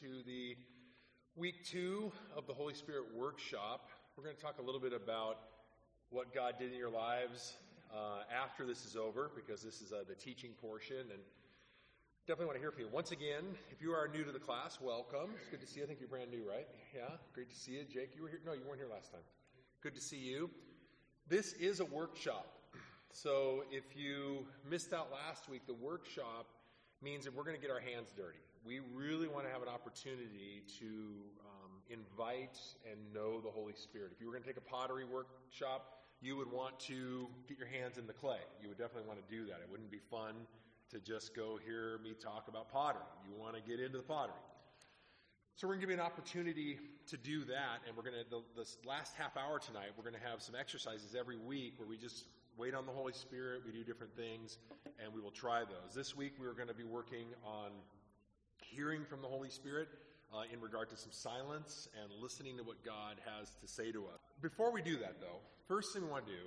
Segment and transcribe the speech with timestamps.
[0.00, 0.56] to the
[1.36, 3.90] week two of the Holy Spirit workshop.
[4.16, 5.40] We're going to talk a little bit about
[6.08, 7.56] what God did in your lives
[7.94, 11.20] uh, after this is over, because this is uh, the teaching portion, and
[12.26, 12.88] definitely want to hear from you.
[12.90, 15.30] Once again, if you are new to the class, welcome.
[15.38, 15.84] It's good to see you.
[15.84, 16.68] I think you're brand new, right?
[16.94, 17.02] Yeah,
[17.34, 17.84] great to see you.
[17.84, 18.40] Jake, you were here?
[18.46, 19.20] No, you weren't here last time.
[19.82, 20.48] Good to see you.
[21.28, 22.46] This is a workshop.
[23.10, 26.46] So if you missed out last week, the workshop
[27.02, 28.38] means that we're going to get our hands dirty.
[28.64, 34.12] We really want to have an opportunity to um, invite and know the Holy Spirit.
[34.14, 37.66] If you were going to take a pottery workshop, you would want to get your
[37.66, 38.38] hands in the clay.
[38.62, 39.58] You would definitely want to do that.
[39.62, 40.34] It wouldn't be fun
[40.92, 43.02] to just go hear me talk about pottery.
[43.26, 44.34] You want to get into the pottery.
[45.56, 48.30] So we're going to give you an opportunity to do that, and we're going to
[48.30, 49.90] the, this last half hour tonight.
[49.96, 52.26] We're going to have some exercises every week where we just
[52.56, 53.62] wait on the Holy Spirit.
[53.66, 54.58] We do different things,
[55.02, 55.94] and we will try those.
[55.94, 57.70] This week, we are going to be working on
[58.74, 59.88] hearing from the Holy Spirit
[60.32, 64.08] uh, in regard to some silence and listening to what God has to say to
[64.08, 64.20] us.
[64.40, 66.44] Before we do that, though, first thing we want to do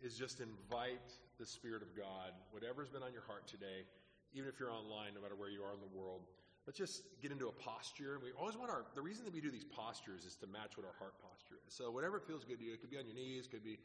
[0.00, 3.84] is just invite the Spirit of God, whatever's been on your heart today,
[4.32, 6.22] even if you're online, no matter where you are in the world.
[6.66, 8.18] Let's just get into a posture.
[8.18, 10.74] And we always want our, the reason that we do these postures is to match
[10.74, 11.74] what our heart posture is.
[11.74, 13.78] So, whatever feels good to you, it could be on your knees, could be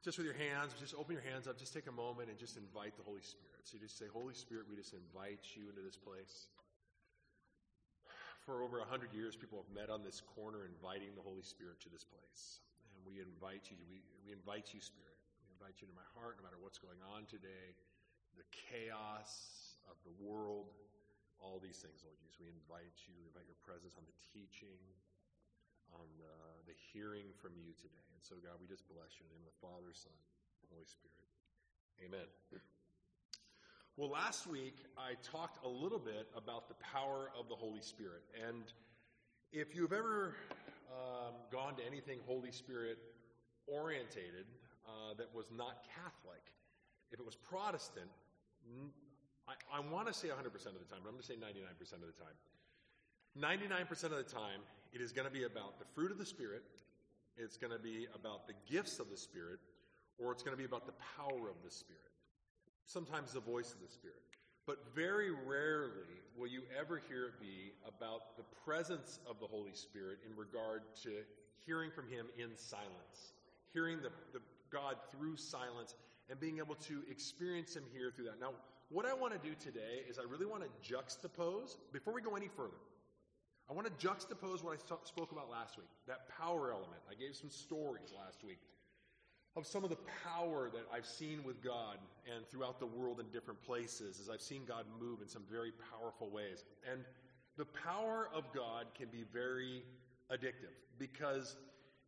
[0.00, 2.56] just with your hands, just open your hands up, just take a moment and just
[2.56, 3.60] invite the Holy Spirit.
[3.68, 6.48] So you just say, Holy Spirit, we just invite you into this place.
[8.50, 11.78] For over a hundred years, people have met on this corner inviting the Holy Spirit
[11.86, 12.58] to this place.
[12.98, 15.14] And we invite you, we, we invite you, Spirit.
[15.46, 17.78] We invite you into my heart, no matter what's going on today,
[18.34, 20.66] the chaos of the world,
[21.38, 22.42] all these things, Lord Jesus.
[22.42, 24.82] We invite you, we invite your presence on the teaching,
[25.94, 26.34] on the,
[26.66, 28.08] the hearing from you today.
[28.18, 30.66] And so, God, we just bless you in the name of the Father, Son, and
[30.74, 31.30] Holy Spirit.
[32.02, 32.26] Amen.
[34.00, 38.22] Well, last week I talked a little bit about the power of the Holy Spirit.
[38.48, 38.64] And
[39.52, 40.36] if you've ever
[40.88, 42.96] um, gone to anything Holy Spirit
[43.66, 44.46] orientated
[44.88, 46.40] uh, that was not Catholic,
[47.12, 48.08] if it was Protestant,
[49.46, 51.92] I, I want to say 100% of the time, but I'm going to say 99%
[51.92, 52.32] of the time.
[53.36, 56.62] 99% of the time, it is going to be about the fruit of the Spirit,
[57.36, 59.60] it's going to be about the gifts of the Spirit,
[60.16, 62.09] or it's going to be about the power of the Spirit.
[62.90, 64.18] Sometimes the voice of the Spirit.
[64.66, 69.72] But very rarely will you ever hear it be about the presence of the Holy
[69.74, 71.22] Spirit in regard to
[71.64, 73.34] hearing from Him in silence,
[73.72, 74.40] hearing the, the
[74.72, 75.94] God through silence,
[76.28, 78.40] and being able to experience Him here through that.
[78.40, 78.54] Now,
[78.88, 82.34] what I want to do today is I really want to juxtapose, before we go
[82.34, 82.80] any further,
[83.70, 87.02] I want to juxtapose what I spoke about last week, that power element.
[87.08, 88.58] I gave some stories last week
[89.56, 91.98] of some of the power that I've seen with God
[92.32, 95.72] and throughout the world in different places as I've seen God move in some very
[95.90, 96.64] powerful ways.
[96.90, 97.04] And
[97.56, 99.82] the power of God can be very
[100.32, 101.56] addictive because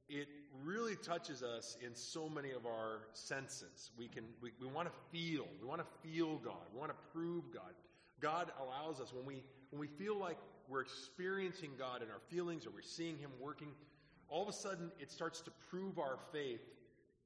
[0.08, 0.28] it
[0.64, 3.90] really touches us in so many of our senses.
[3.98, 5.46] We can we, we want to feel.
[5.60, 6.62] We want to feel God.
[6.72, 7.72] We want to prove God.
[8.20, 10.38] God allows us when we when we feel like
[10.68, 13.68] we're experiencing God in our feelings or we're seeing Him working,
[14.28, 16.60] all of a sudden it starts to prove our faith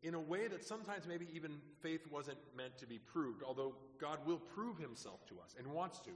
[0.03, 4.19] in a way that sometimes maybe even faith wasn't meant to be proved, although God
[4.27, 6.11] will prove Himself to us and wants to.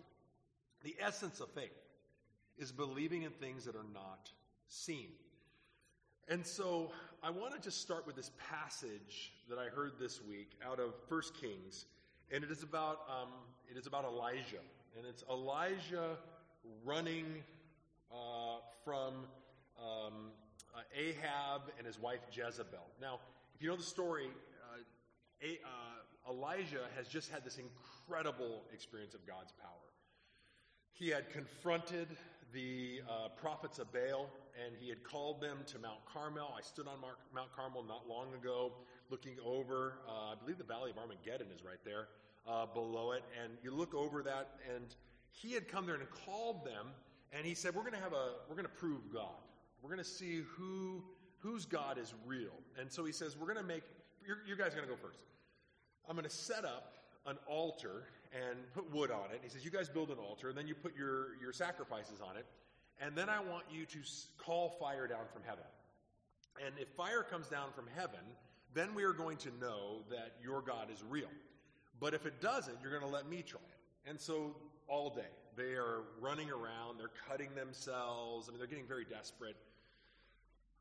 [0.82, 1.70] The essence of faith
[2.58, 4.30] is believing in things that are not
[4.68, 5.08] seen.
[6.28, 6.92] And so
[7.22, 10.94] I want to just start with this passage that I heard this week out of
[11.08, 11.86] 1 Kings,
[12.30, 13.28] and it is about um,
[13.68, 14.62] it is about Elijah,
[14.96, 16.16] and it's Elijah
[16.84, 17.26] running
[18.12, 19.14] uh, from
[19.78, 20.30] um,
[20.74, 22.86] uh, Ahab and his wife Jezebel.
[23.00, 23.18] Now,
[23.60, 24.24] if you know the story,
[24.72, 24.78] uh,
[25.42, 29.92] A- uh, Elijah has just had this incredible experience of God's power.
[30.94, 32.08] He had confronted
[32.54, 34.30] the uh, prophets of Baal
[34.64, 36.54] and he had called them to Mount Carmel.
[36.56, 37.00] I stood on
[37.34, 38.72] Mount Carmel not long ago
[39.10, 42.08] looking over, uh, I believe the Valley of Armageddon is right there
[42.48, 43.24] uh, below it.
[43.44, 44.86] And you look over that and
[45.32, 46.86] he had come there and called them,
[47.30, 49.36] and he said, "We're going to have a we're going to prove God.
[49.82, 51.04] We're going to see who
[51.40, 53.82] whose God is real." And so he says, "We're going to make
[54.24, 55.18] you guys are going to go first.
[56.08, 56.94] I'm going to set up
[57.26, 60.56] an altar and put wood on it." He says, "You guys build an altar, and
[60.56, 62.46] then you put your your sacrifices on it,
[63.00, 63.98] and then I want you to
[64.38, 65.64] call fire down from heaven.
[66.64, 68.20] And if fire comes down from heaven."
[68.72, 71.26] Then we are going to know that your God is real.
[71.98, 74.08] But if it doesn't, you're going to let me try it.
[74.08, 74.54] And so
[74.86, 75.22] all day.
[75.56, 78.48] They are running around, they're cutting themselves.
[78.48, 79.56] I mean, they're getting very desperate,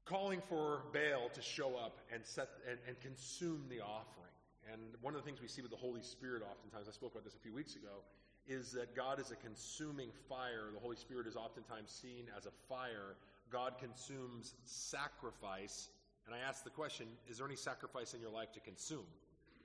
[0.09, 4.33] calling for Baal to show up and, set, and, and consume the offering.
[4.73, 7.23] And one of the things we see with the Holy Spirit oftentimes, I spoke about
[7.23, 8.01] this a few weeks ago,
[8.47, 10.73] is that God is a consuming fire.
[10.73, 13.17] The Holy Spirit is oftentimes seen as a fire.
[13.51, 15.89] God consumes sacrifice.
[16.25, 19.05] And I ask the question is there any sacrifice in your life to consume?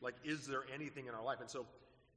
[0.03, 1.41] Like, is there anything in our life?
[1.41, 1.65] And so,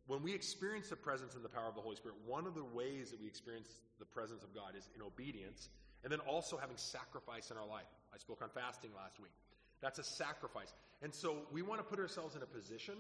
[0.08, 2.64] when we experience the presence and the power of the Holy Spirit, one of the
[2.64, 3.68] ways that we experience
[4.00, 5.70] the presence of God is in obedience
[6.08, 7.92] and then also having sacrifice in our life.
[8.16, 9.34] I spoke on fasting last week.
[9.82, 10.74] That's a sacrifice.
[11.02, 12.96] And so we want to put ourselves in a position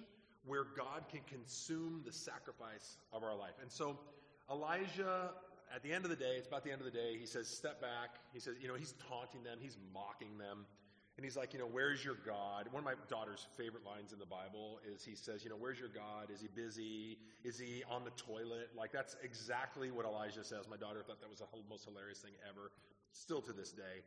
[0.45, 3.53] where God can consume the sacrifice of our life.
[3.61, 3.97] And so
[4.51, 5.31] Elijah,
[5.73, 7.47] at the end of the day, it's about the end of the day, he says,
[7.47, 8.19] Step back.
[8.33, 10.65] He says, You know, he's taunting them, he's mocking them.
[11.15, 12.67] And he's like, You know, where's your God?
[12.71, 15.79] One of my daughter's favorite lines in the Bible is he says, You know, where's
[15.79, 16.27] your God?
[16.29, 17.17] Is he busy?
[17.45, 18.69] Is he on the toilet?
[18.75, 20.67] Like, that's exactly what Elijah says.
[20.69, 22.71] My daughter thought that was the most hilarious thing ever,
[23.21, 24.03] still to this day.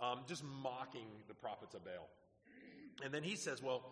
[0.00, 2.08] Um, just mocking the prophets of Baal.
[3.04, 3.82] And then he says, Well,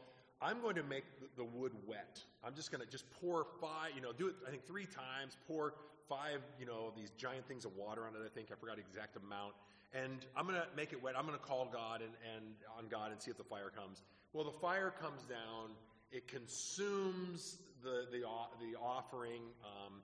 [0.42, 1.04] I'm going to make
[1.36, 2.22] the wood wet.
[2.42, 5.36] I'm just going to just pour five, you know, do it, I think, three times,
[5.46, 5.74] pour
[6.08, 8.48] five, you know, these giant things of water on it, I think.
[8.50, 9.54] I forgot the exact amount.
[9.92, 11.14] And I'm going to make it wet.
[11.18, 12.44] I'm going to call God and, and
[12.78, 14.02] on God and see if the fire comes.
[14.32, 15.70] Well, the fire comes down.
[16.12, 18.24] It consumes the, the,
[18.60, 19.42] the offering.
[19.62, 20.00] Um,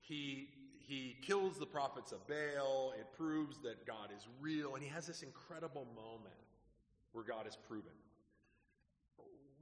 [0.00, 0.48] he,
[0.88, 2.92] he kills the prophets of Baal.
[2.98, 4.74] It proves that God is real.
[4.74, 6.34] And he has this incredible moment
[7.12, 7.92] where God is proven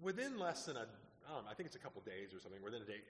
[0.02, 0.81] within less than a,
[1.28, 3.00] I don't know, I think it's a couple days or something, within a day,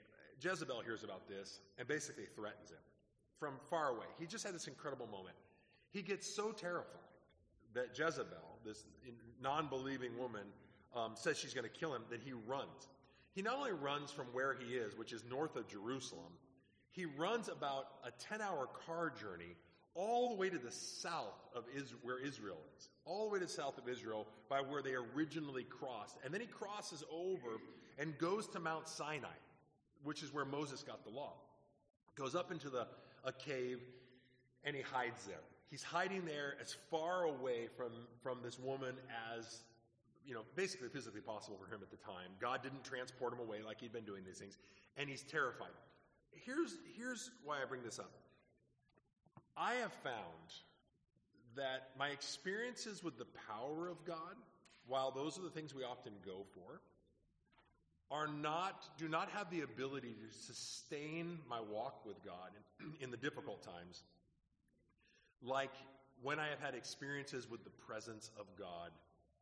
[0.41, 2.77] Jezebel hears about this and basically threatens him
[3.39, 4.05] from far away.
[4.19, 5.35] He just had this incredible moment.
[5.91, 6.99] He gets so terrified
[7.73, 8.83] that Jezebel, this
[9.41, 10.43] non believing woman,
[10.95, 12.89] um, says she's going to kill him that he runs.
[13.33, 16.33] He not only runs from where he is, which is north of Jerusalem,
[16.97, 19.55] he runs about a 10 hour car journey
[19.93, 23.45] all the way to the south of Israel, where Israel is, all the way to
[23.45, 26.17] the south of Israel by where they originally crossed.
[26.25, 27.61] And then he crosses over
[27.99, 29.37] and goes to Mount Sinai,
[30.03, 31.33] which is where Moses got the law.
[32.15, 32.87] Goes up into the,
[33.23, 33.79] a cave
[34.63, 35.43] and he hides there.
[35.69, 37.91] He's hiding there as far away from,
[38.23, 38.95] from this woman
[39.35, 39.59] as
[40.25, 42.29] you know, basically physically possible for him at the time.
[42.41, 44.57] God didn't transport him away like he'd been doing these things,
[44.97, 45.69] and he's terrified.
[46.45, 48.11] Here's, here's why I bring this up.
[49.55, 50.53] I have found
[51.55, 54.35] that my experiences with the power of God,
[54.85, 56.81] while those are the things we often go for,
[58.09, 63.11] are not do not have the ability to sustain my walk with God in, in
[63.11, 64.03] the difficult times
[65.41, 65.73] like
[66.21, 68.91] when I have had experiences with the presence of God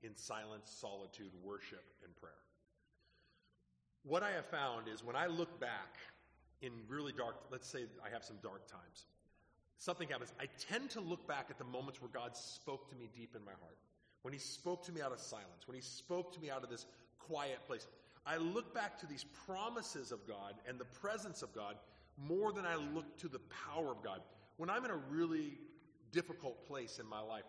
[0.02, 2.34] in silence, solitude, worship, and prayer.
[4.04, 5.96] What I have found is when I look back
[6.66, 9.06] in really dark, let's say I have some dark times,
[9.78, 10.34] something happens.
[10.40, 13.46] I tend to look back at the moments where God spoke to me deep in
[13.46, 13.78] my heart.
[14.24, 16.70] When He spoke to me out of silence, when He spoke to me out of
[16.70, 16.86] this
[17.28, 17.88] quiet place.
[18.26, 21.76] I look back to these promises of God and the presence of God
[22.18, 24.22] more than I look to the power of God.
[24.58, 25.58] When I'm in a really
[26.12, 27.44] difficult place in my life,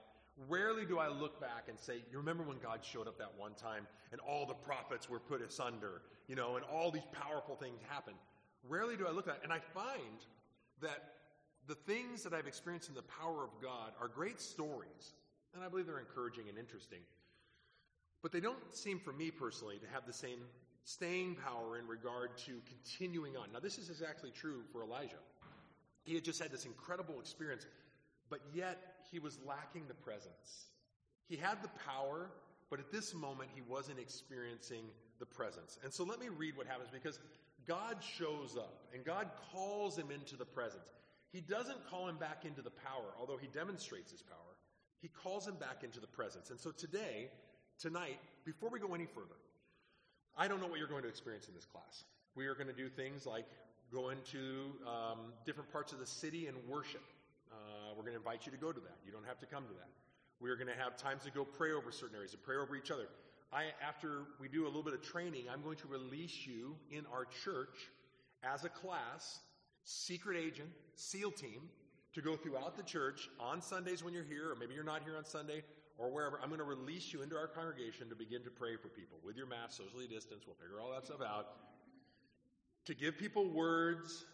[0.48, 3.54] rarely do I look back and say, You remember when God showed up that one
[3.54, 7.78] time and all the prophets were put asunder, you know, and all these powerful things
[7.88, 8.16] happened?
[8.68, 9.40] Rarely do I look at it.
[9.44, 10.20] And I find
[10.82, 11.14] that
[11.66, 15.14] the things that I've experienced in the power of God are great stories,
[15.54, 17.00] and I believe they're encouraging and interesting.
[18.22, 20.38] But they don't seem, for me personally, to have the same
[20.84, 23.48] staying power in regard to continuing on.
[23.52, 25.22] Now, this is exactly true for Elijah.
[26.04, 27.66] He had just had this incredible experience,
[28.30, 30.66] but yet he was lacking the presence.
[31.28, 32.30] He had the power,
[32.70, 34.84] but at this moment he wasn't experiencing
[35.18, 35.78] the presence.
[35.82, 37.18] And so let me read what happens because
[37.66, 40.88] God shows up and God calls him into the presence.
[41.32, 44.38] He doesn't call him back into the power, although he demonstrates his power.
[45.02, 46.50] He calls him back into the presence.
[46.50, 47.28] And so today,
[47.78, 49.36] tonight, before we go any further,
[50.36, 52.04] I don't know what you're going to experience in this class.
[52.34, 53.46] We are going to do things like
[53.92, 57.02] go into um, different parts of the city and worship.
[57.50, 58.96] Uh, we're going to invite you to go to that.
[59.04, 59.88] You don't have to come to that.
[60.40, 62.90] We're going to have times to go pray over certain areas and pray over each
[62.90, 63.08] other.
[63.52, 67.06] I, after we do a little bit of training, I'm going to release you in
[67.12, 67.76] our church
[68.42, 69.40] as a class
[69.84, 71.62] secret agent, SEAL team,
[72.14, 75.16] to go throughout the church on Sundays when you're here, or maybe you're not here
[75.16, 75.62] on Sunday,
[75.98, 76.40] or wherever.
[76.42, 79.36] I'm going to release you into our congregation to begin to pray for people with
[79.36, 80.46] your mask, socially distanced.
[80.46, 81.46] We'll figure all that stuff out.
[82.86, 84.24] To give people words,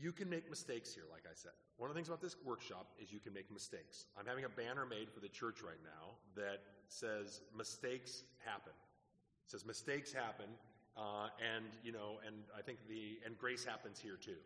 [0.00, 1.52] you can make mistakes here, like I said.
[1.76, 4.06] One of the things about this workshop is you can make mistakes.
[4.18, 8.72] I'm having a banner made for the church right now that says mistakes happen.
[9.46, 10.46] It says mistakes happen,
[10.96, 14.38] uh, and you know, and I think the and grace happens here too.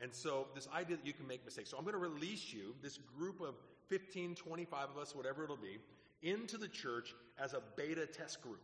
[0.00, 1.70] And so, this idea that you can make mistakes.
[1.70, 3.54] So, I'm going to release you, this group of
[3.88, 5.78] 15, 25 of us, whatever it'll be,
[6.22, 8.60] into the church as a beta test group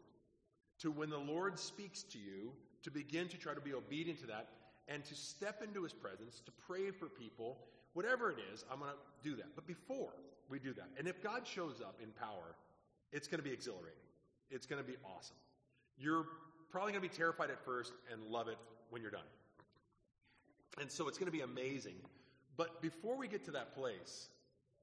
[0.80, 4.26] to when the Lord speaks to you, to begin to try to be obedient to
[4.26, 4.48] that.
[4.88, 7.58] And to step into his presence, to pray for people,
[7.92, 9.54] whatever it is, I'm going to do that.
[9.54, 10.12] But before
[10.48, 12.56] we do that, and if God shows up in power,
[13.12, 13.92] it's going to be exhilarating.
[14.50, 15.36] It's going to be awesome.
[15.98, 16.26] You're
[16.70, 18.58] probably going to be terrified at first and love it
[18.90, 19.20] when you're done.
[20.80, 21.96] And so it's going to be amazing.
[22.56, 24.28] But before we get to that place,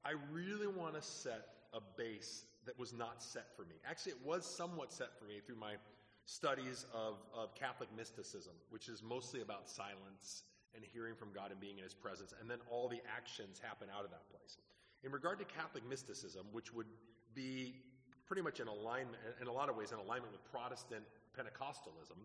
[0.04, 3.76] I really want to set a base that was not set for me.
[3.88, 5.74] Actually, it was somewhat set for me through my
[6.26, 10.42] studies of, of Catholic mysticism, which is mostly about silence
[10.74, 13.88] and hearing from God and being in His presence, and then all the actions happen
[13.96, 14.58] out of that place.
[15.02, 16.86] In regard to Catholic mysticism, which would
[17.34, 17.74] be
[18.26, 21.06] pretty much in alignment, in a lot of ways, in alignment with Protestant
[21.38, 22.18] Pentecostalism,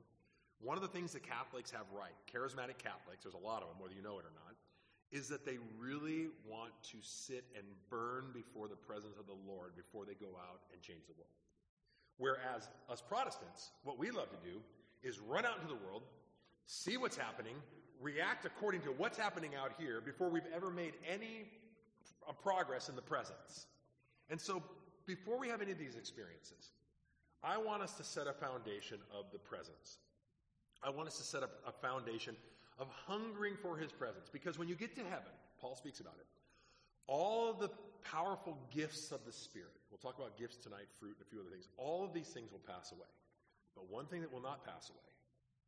[0.60, 3.78] one of the things that Catholics have right, charismatic Catholics, there's a lot of them,
[3.80, 4.58] whether you know it or not,
[5.12, 9.76] is that they really want to sit and burn before the presence of the Lord
[9.76, 11.36] before they go out and change the world.
[12.22, 14.60] Whereas us Protestants, what we love to do
[15.02, 16.04] is run out into the world,
[16.68, 17.56] see what's happening,
[18.00, 21.50] react according to what's happening out here before we've ever made any
[22.44, 23.66] progress in the presence.
[24.30, 24.62] And so,
[25.08, 26.74] before we have any of these experiences,
[27.44, 29.98] I want us to set a foundation of the presence.
[30.84, 32.36] I want us to set up a foundation
[32.78, 34.30] of hungering for his presence.
[34.32, 36.28] Because when you get to heaven, Paul speaks about it,
[37.08, 37.72] all the
[38.04, 41.52] powerful gifts of the Spirit, we'll talk about gifts tonight, fruit, and a few other
[41.52, 43.12] things, all of these things will pass away.
[43.76, 45.12] But one thing that will not pass away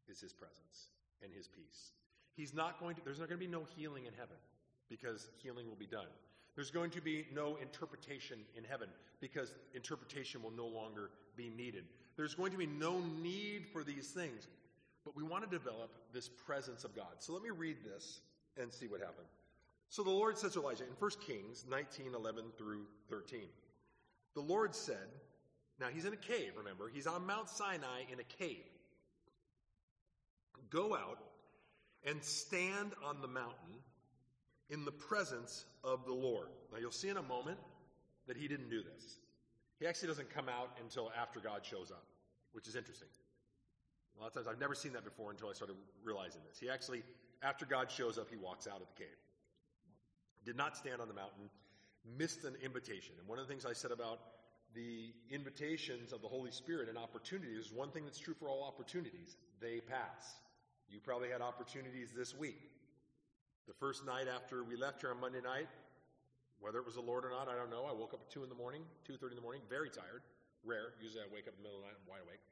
[0.08, 0.88] is his presence
[1.22, 1.92] and his peace.
[2.36, 4.38] He's not going to, there's not going to be no healing in heaven
[4.90, 6.08] because healing will be done.
[6.56, 8.88] There's going to be no interpretation in heaven
[9.20, 11.86] because interpretation will no longer be needed.
[12.16, 14.48] There's going to be no need for these things,
[15.04, 17.16] but we want to develop this presence of God.
[17.20, 18.22] So let me read this
[18.58, 19.28] and see what happened.
[19.90, 23.42] So the Lord says to Elijah in 1 Kings 19 11 through 13.
[24.36, 25.08] The Lord said,
[25.80, 26.90] now he's in a cave, remember?
[26.92, 28.66] He's on Mount Sinai in a cave.
[30.70, 31.20] Go out
[32.06, 33.80] and stand on the mountain
[34.70, 36.48] in the presence of the Lord.
[36.72, 37.60] Now you'll see in a moment
[38.28, 39.20] that he didn't do this.
[39.80, 42.06] He actually doesn't come out until after God shows up,
[42.54, 43.10] which is interesting.
[44.18, 46.60] A lot of times I've never seen that before until I started realizing this.
[46.60, 47.04] He actually,
[47.42, 49.18] after God shows up, he walks out of the cave
[50.46, 51.50] did not stand on the mountain,
[52.18, 53.16] missed an invitation.
[53.20, 54.20] And one of the things I said about
[54.74, 58.64] the invitations of the Holy Spirit and opportunities, is one thing that's true for all
[58.64, 60.42] opportunities, they pass.
[60.90, 62.58] You probably had opportunities this week.
[63.68, 65.70] The first night after we left here on Monday night,
[66.60, 67.86] whether it was the Lord or not, I don't know.
[67.86, 70.22] I woke up at 2 in the morning, 2.30 in the morning, very tired.
[70.66, 70.94] Rare.
[71.02, 72.44] Usually I wake up in the middle of the night, I'm wide awake.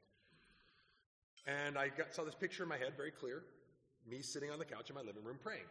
[1.46, 3.42] And I got, saw this picture in my head, very clear.
[4.08, 5.66] Me sitting on the couch in my living room praying.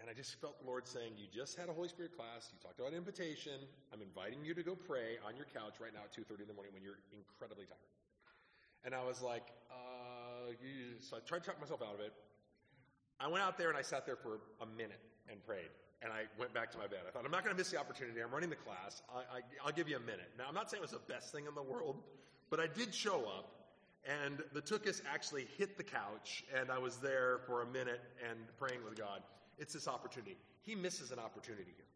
[0.00, 2.50] And I just felt the Lord saying, You just had a Holy Spirit class.
[2.50, 3.60] You talked about invitation.
[3.92, 6.54] I'm inviting you to go pray on your couch right now at 2.30 in the
[6.54, 7.92] morning when you're incredibly tired.
[8.84, 10.52] And I was like, uh,
[11.00, 12.12] so I tried to talk myself out of it.
[13.20, 15.70] I went out there and I sat there for a minute and prayed.
[16.02, 17.06] And I went back to my bed.
[17.06, 18.20] I thought, I'm not going to miss the opportunity.
[18.20, 19.02] I'm running the class.
[19.08, 20.30] I, I, I'll give you a minute.
[20.36, 22.02] Now, I'm not saying it was the best thing in the world,
[22.50, 23.62] but I did show up.
[24.04, 28.36] And the tuchus actually hit the couch, and I was there for a minute and
[28.58, 29.22] praying with God.
[29.58, 30.36] It's this opportunity.
[30.62, 31.88] He misses an opportunity here.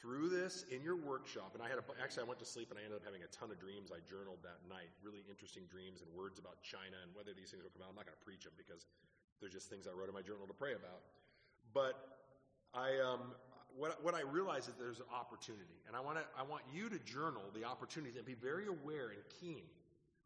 [0.00, 2.80] Through this in your workshop, and I had a, actually I went to sleep and
[2.80, 3.92] I ended up having a ton of dreams.
[3.92, 7.60] I journaled that night, really interesting dreams and words about China and whether these things
[7.60, 7.92] will come out.
[7.92, 8.88] I'm not going to preach them because
[9.44, 11.04] they're just things I wrote in my journal to pray about.
[11.76, 12.00] But
[12.72, 13.36] I, um,
[13.76, 16.88] what, what I realize is there's an opportunity, and I want to, I want you
[16.88, 19.68] to journal the opportunities and be very aware and keen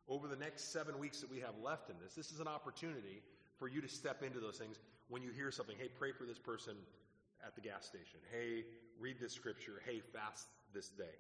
[0.09, 2.15] over the next seven weeks that we have left in this.
[2.15, 3.23] This is an opportunity
[3.59, 4.79] for you to step into those things
[5.15, 5.77] when you hear something.
[5.79, 6.75] Hey, pray for this person
[7.47, 8.19] at the gas station.
[8.33, 8.65] Hey,
[8.99, 9.81] read this scripture.
[9.87, 11.15] Hey, fast this day.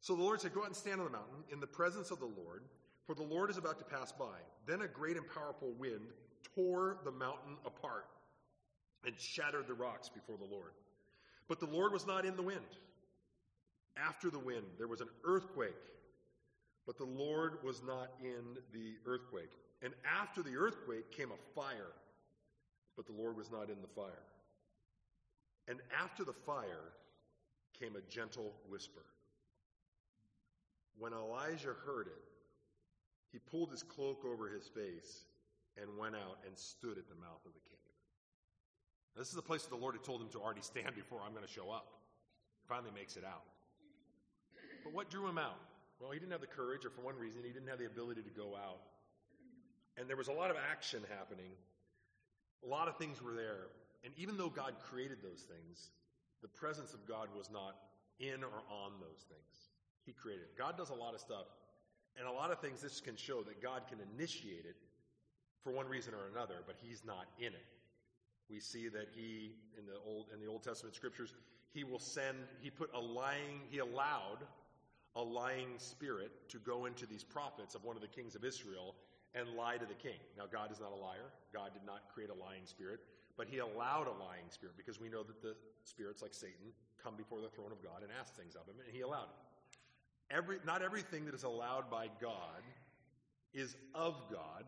[0.00, 2.20] So the Lord said, Go out and stand on the mountain in the presence of
[2.20, 2.62] the Lord,
[3.04, 4.38] for the Lord is about to pass by.
[4.66, 6.06] Then a great and powerful wind
[6.54, 8.06] tore the mountain apart
[9.04, 10.72] and shattered the rocks before the Lord.
[11.48, 12.78] But the Lord was not in the wind.
[13.98, 15.74] After the wind, there was an earthquake,
[16.86, 19.52] but the Lord was not in the earthquake.
[19.82, 21.92] And after the earthquake came a fire,
[22.98, 24.26] but the Lord was not in the fire.
[25.68, 26.90] And after the fire
[27.78, 29.06] came a gentle whisper.
[30.98, 32.24] When Elijah heard it,
[33.30, 35.22] he pulled his cloak over his face
[35.80, 37.94] and went out and stood at the mouth of the cave.
[39.14, 41.20] Now, this is the place that the Lord had told him to already stand before
[41.24, 41.86] I'm going to show up.
[42.66, 43.46] Finally makes it out.
[44.82, 45.60] But what drew him out?
[46.00, 48.22] Well, he didn't have the courage, or for one reason, he didn't have the ability
[48.22, 48.80] to go out
[49.98, 51.50] and there was a lot of action happening.
[52.64, 53.68] A lot of things were there.
[54.04, 55.90] And even though God created those things,
[56.42, 57.76] the presence of God was not
[58.20, 59.70] in or on those things.
[60.06, 60.46] He created.
[60.56, 61.46] God does a lot of stuff.
[62.18, 64.76] And a lot of things this can show that God can initiate it
[65.62, 67.66] for one reason or another, but He's not in it.
[68.50, 71.34] We see that he in the old in the Old Testament scriptures,
[71.72, 74.38] he will send he put a lying he allowed
[75.16, 78.94] a lying spirit to go into these prophets of one of the kings of Israel
[79.34, 80.18] and lie to the king.
[80.36, 81.32] Now God is not a liar.
[81.52, 83.00] God did not create a lying spirit,
[83.36, 85.54] but he allowed a lying spirit because we know that the
[85.84, 88.94] spirits like Satan come before the throne of God and ask things of him and
[88.94, 89.38] he allowed it.
[90.30, 92.62] Every not everything that is allowed by God
[93.54, 94.64] is of God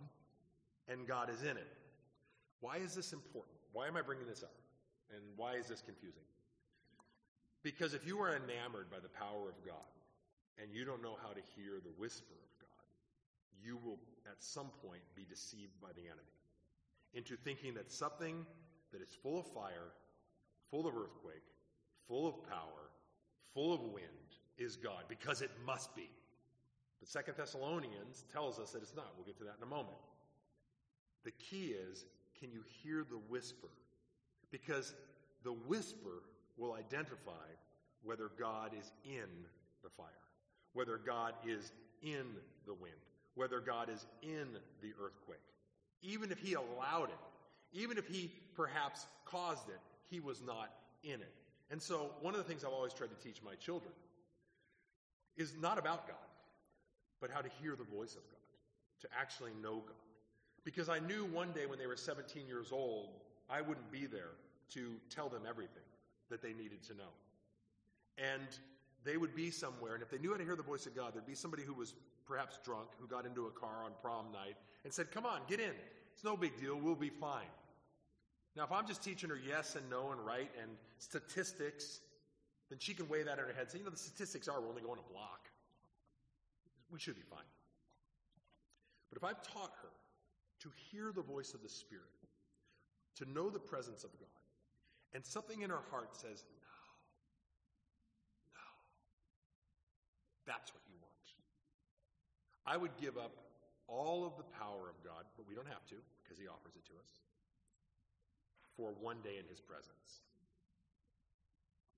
[0.89, 1.69] and God is in it.
[2.61, 3.57] Why is this important?
[3.73, 4.55] Why am I bringing this up?
[5.15, 6.23] And why is this confusing?
[7.63, 9.91] Because if you are enamored by the power of God
[10.61, 12.60] and you don't know how to hear the whisper of
[13.63, 16.37] you will at some point be deceived by the enemy
[17.15, 18.47] into thinking that something
[18.93, 19.93] that is full of fire,
[20.71, 21.43] full of earthquake,
[22.07, 22.91] full of power,
[23.55, 24.05] full of wind
[24.59, 26.09] is God because it must be.
[27.01, 29.13] But Second Thessalonians tells us that it's not.
[29.17, 29.97] We'll get to that in a moment.
[31.25, 32.05] The key is
[32.39, 33.69] can you hear the whisper?
[34.51, 34.95] Because
[35.45, 36.23] the whisper
[36.57, 37.47] will identify
[38.03, 39.29] whether God is in
[39.83, 40.07] the fire,
[40.73, 42.27] whether God is in
[42.67, 42.95] the wind,
[43.41, 44.49] whether God is in
[44.83, 45.39] the earthquake.
[46.03, 47.19] Even if He allowed it,
[47.73, 49.81] even if He perhaps caused it,
[50.11, 50.71] He was not
[51.03, 51.33] in it.
[51.71, 53.93] And so, one of the things I've always tried to teach my children
[55.39, 56.29] is not about God,
[57.19, 58.45] but how to hear the voice of God,
[59.01, 59.97] to actually know God.
[60.63, 63.09] Because I knew one day when they were 17 years old,
[63.49, 64.35] I wouldn't be there
[64.75, 65.89] to tell them everything
[66.29, 67.13] that they needed to know.
[68.19, 68.49] And
[69.03, 71.15] they would be somewhere, and if they knew how to hear the voice of God,
[71.15, 71.95] there'd be somebody who was
[72.31, 75.59] perhaps drunk, who got into a car on prom night, and said, Come on, get
[75.59, 75.73] in.
[76.15, 76.79] It's no big deal.
[76.81, 77.51] We'll be fine.
[78.57, 82.01] Now, if I'm just teaching her yes and no and right and statistics,
[82.69, 83.71] then she can weigh that in her head.
[83.71, 85.49] Say, you know, the statistics are we're only going a block.
[86.93, 87.39] We should be fine.
[89.11, 89.89] But if I've taught her
[90.61, 92.05] to hear the voice of the Spirit,
[93.17, 94.29] to know the presence of God.
[95.15, 96.45] And something in her heart says,
[98.55, 98.69] No, no.
[100.47, 100.81] That's what.
[102.71, 103.33] I would give up
[103.89, 106.87] all of the power of God, but we don't have to because He offers it
[106.87, 107.11] to us,
[108.77, 110.23] for one day in His presence.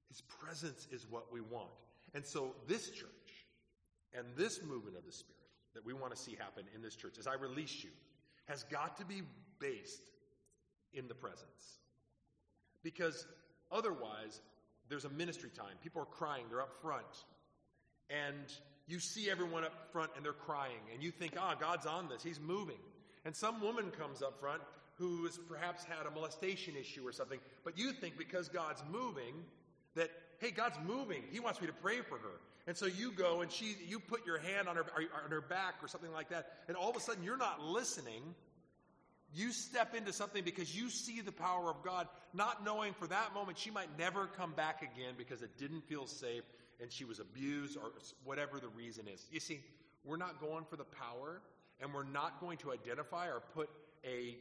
[0.09, 1.69] His presence is what we want.
[2.15, 3.47] And so, this church
[4.15, 5.37] and this movement of the Spirit
[5.75, 7.91] that we want to see happen in this church, as I release you,
[8.47, 9.23] has got to be
[9.59, 10.11] based
[10.95, 11.81] in the presence.
[12.83, 13.27] Because
[13.71, 14.41] otherwise,
[14.89, 15.77] there's a ministry time.
[15.83, 17.25] People are crying, they're up front.
[18.11, 18.53] And
[18.87, 22.23] you see everyone up front and they're crying, and you think, ah, God's on this,
[22.23, 22.79] He's moving.
[23.25, 24.63] And some woman comes up front
[24.99, 29.35] who has perhaps had a molestation issue or something, but you think because God's moving,
[29.95, 31.23] that, hey, God's moving.
[31.31, 32.41] He wants me to pray for her.
[32.67, 34.85] And so you go and she, you put your hand on her,
[35.25, 38.23] on her back or something like that, and all of a sudden you're not listening.
[39.35, 43.35] You step into something because you see the power of God, not knowing for that
[43.35, 46.45] moment she might never come back again because it didn't feel safe
[46.83, 47.93] and she was abused or
[48.25, 49.25] whatever the reason is.
[49.31, 49.61] You see,
[50.05, 51.41] we're not going for the power
[51.81, 53.71] and we're not going to identify or put
[54.05, 54.37] a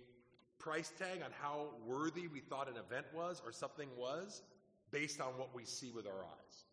[0.58, 4.42] price tag on how worthy we thought an event was or something was
[4.92, 6.66] based on what we see with our eyes.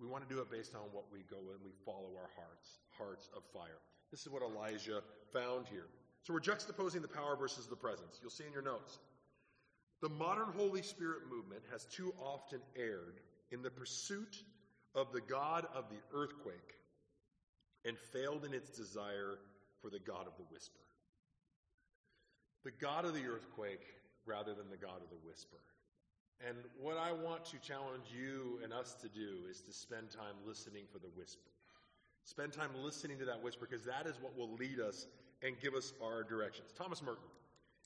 [0.00, 2.78] We want to do it based on what we go and we follow our hearts,
[2.96, 3.80] hearts of fire.
[4.12, 5.02] This is what Elijah
[5.32, 5.86] found here.
[6.22, 8.18] So we're juxtaposing the power versus the presence.
[8.22, 8.98] You'll see in your notes.
[10.00, 13.18] The modern Holy Spirit movement has too often erred
[13.50, 14.42] in the pursuit
[14.94, 16.74] of the God of the earthquake
[17.84, 19.38] and failed in its desire
[19.80, 20.80] for the God of the whisper.
[22.64, 23.86] The God of the earthquake
[24.26, 25.58] rather than the God of the whisper.
[26.46, 30.36] And what I want to challenge you and us to do is to spend time
[30.46, 31.50] listening for the whisper.
[32.24, 35.06] Spend time listening to that whisper because that is what will lead us
[35.42, 36.72] and give us our directions.
[36.76, 37.24] Thomas Merton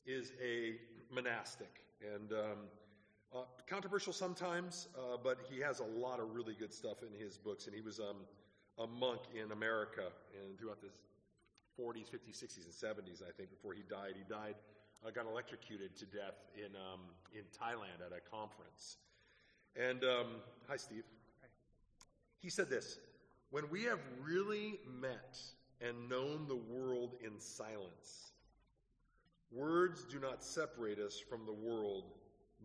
[0.05, 0.75] is a
[1.15, 1.81] monastic
[2.15, 2.59] and um,
[3.35, 7.39] uh, controversial sometimes, uh, but he has a lot of really good stuff in his
[7.39, 7.67] books.
[7.67, 8.17] And he was um,
[8.79, 10.89] a monk in America and throughout the
[11.81, 14.15] 40s, 50s, 60s, and 70s, I think, before he died.
[14.17, 14.55] He died
[15.05, 17.01] uh, got electrocuted to death in, um,
[17.35, 18.99] in Thailand at a conference.
[19.77, 20.27] And um,
[20.69, 21.05] hi, Steve.
[21.41, 21.49] Hi.
[22.41, 22.99] He said this
[23.51, 25.39] When we have really met
[25.81, 28.33] and known the world in silence,
[29.51, 32.05] words do not separate us from the world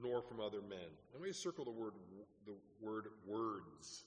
[0.02, 0.90] nor from other men.
[1.14, 1.94] Let me circle the word
[2.46, 4.04] the word words.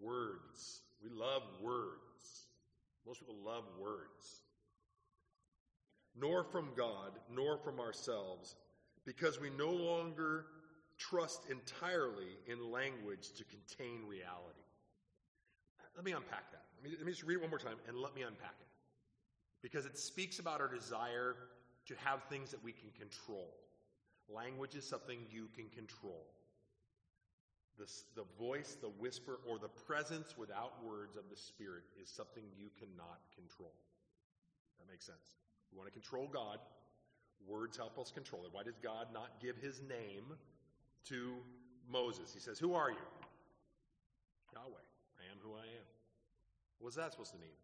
[0.00, 0.82] Words.
[1.02, 2.46] We love words.
[3.06, 4.44] Most people love words
[6.18, 8.54] nor from God, nor from ourselves,
[9.04, 10.46] because we no longer
[10.96, 14.60] trust entirely in language to contain reality.
[15.96, 16.62] Let me unpack that.
[16.76, 18.66] Let me, let me just read it one more time and let me unpack it.
[19.62, 21.36] Because it speaks about our desire
[21.86, 23.48] to have things that we can control.
[24.28, 26.26] Language is something you can control.
[27.78, 32.44] The, the voice, the whisper, or the presence without words of the Spirit is something
[32.56, 33.72] you cannot control.
[34.78, 35.36] That makes sense.
[35.72, 36.58] You want to control God,
[37.46, 38.50] words help us control it.
[38.52, 40.24] Why did God not give his name
[41.08, 41.34] to
[41.90, 42.32] Moses?
[42.32, 42.96] He says, Who are you?
[44.52, 44.86] Yahweh.
[45.18, 45.86] I am who I am.
[46.78, 47.56] What's that supposed to mean?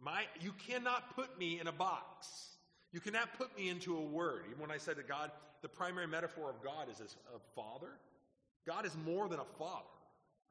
[0.00, 2.56] My, you cannot put me in a box.
[2.92, 4.44] You cannot put me into a word.
[4.48, 5.30] Even when I said that God,
[5.64, 7.96] the primary metaphor of God is as a father,
[8.66, 9.96] God is more than a father.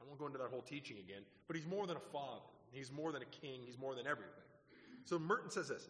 [0.01, 2.49] I won't go into that whole teaching again, but he's more than a father.
[2.71, 3.61] He's more than a king.
[3.63, 4.33] He's more than everything.
[5.05, 5.87] So Merton says this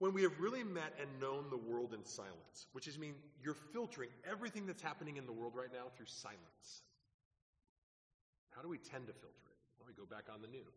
[0.00, 3.54] when we have really met and known the world in silence, which is mean you're
[3.72, 6.82] filtering everything that's happening in the world right now through silence.
[8.50, 9.62] How do we tend to filter it?
[9.78, 10.74] Well, we go back on the news.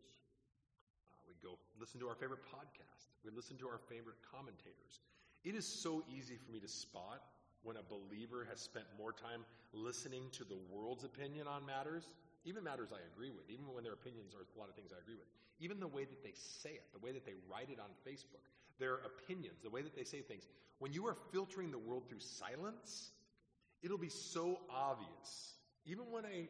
[1.10, 3.10] Uh, we go listen to our favorite podcast.
[3.24, 5.02] We listen to our favorite commentators.
[5.44, 7.22] It is so easy for me to spot
[7.62, 12.04] when a believer has spent more time listening to the world's opinion on matters,
[12.44, 15.00] even matters I agree with, even when their opinions are a lot of things I
[15.00, 15.26] agree with,
[15.60, 18.42] even the way that they say it, the way that they write it on Facebook,
[18.78, 20.46] their opinions, the way that they say things.
[20.78, 23.10] When you are filtering the world through silence,
[23.82, 25.54] it'll be so obvious,
[25.86, 26.48] even when a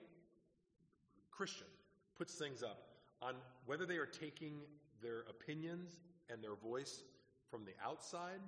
[1.30, 1.66] Christian
[2.16, 2.88] puts things up
[3.20, 3.34] on
[3.66, 4.60] whether they are taking
[5.02, 6.00] their opinions
[6.30, 7.02] and their voice
[7.50, 8.40] from the outside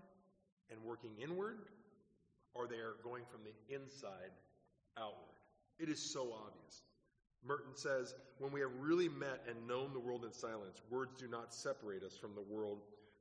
[0.70, 1.58] and working inward
[2.54, 4.30] or they are going from the inside
[4.96, 5.34] outward.
[5.78, 6.82] It is so obvious.
[7.46, 11.28] Merton says, when we have really met and known the world in silence, words do
[11.28, 12.80] not separate us from the world,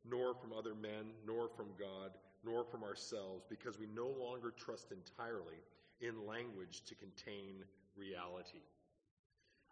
[0.09, 2.11] nor from other men, nor from God,
[2.45, 5.59] nor from ourselves, because we no longer trust entirely
[5.99, 7.63] in language to contain
[7.97, 8.61] reality.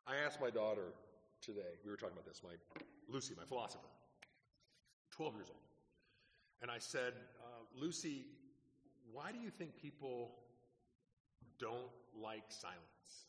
[0.08, 0.94] I asked my daughter
[1.42, 2.56] today, we were talking about this, my
[3.08, 3.88] Lucy, my philosopher,
[5.12, 5.61] 12 years old.
[6.62, 8.26] And I said, uh, Lucy,
[9.12, 10.32] why do you think people
[11.60, 13.28] don't like silence?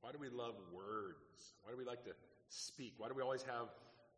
[0.00, 1.54] Why do we love words?
[1.62, 2.10] Why do we like to
[2.48, 2.94] speak?
[2.98, 3.68] Why do we always have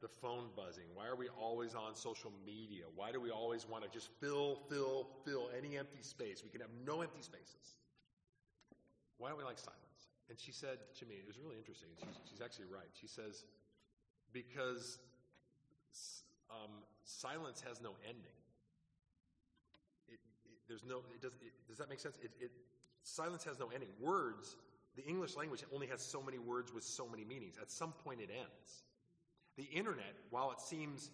[0.00, 0.84] the phone buzzing?
[0.94, 2.84] Why are we always on social media?
[2.94, 6.42] Why do we always want to just fill, fill, fill any empty space?
[6.42, 7.76] We can have no empty spaces.
[9.18, 9.82] Why don't we like silence?
[10.28, 11.88] And she said to me, it was really interesting.
[11.98, 12.90] She's, she's actually right.
[13.00, 13.44] She says,
[14.32, 14.98] because
[16.50, 16.70] um,
[17.04, 18.36] silence has no ending
[20.68, 22.16] there's no, it does, it, does that make sense?
[22.22, 22.50] It, it,
[23.02, 23.88] silence has no ending.
[24.00, 24.56] Words,
[24.96, 27.56] the English language only has so many words with so many meanings.
[27.60, 28.82] At some point it ends.
[29.56, 31.10] The internet, while it seems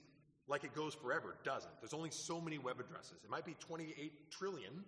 [0.49, 1.73] like it goes forever, doesn't.
[1.81, 3.23] There's only so many web addresses.
[3.25, 4.85] It might be 28 trillion,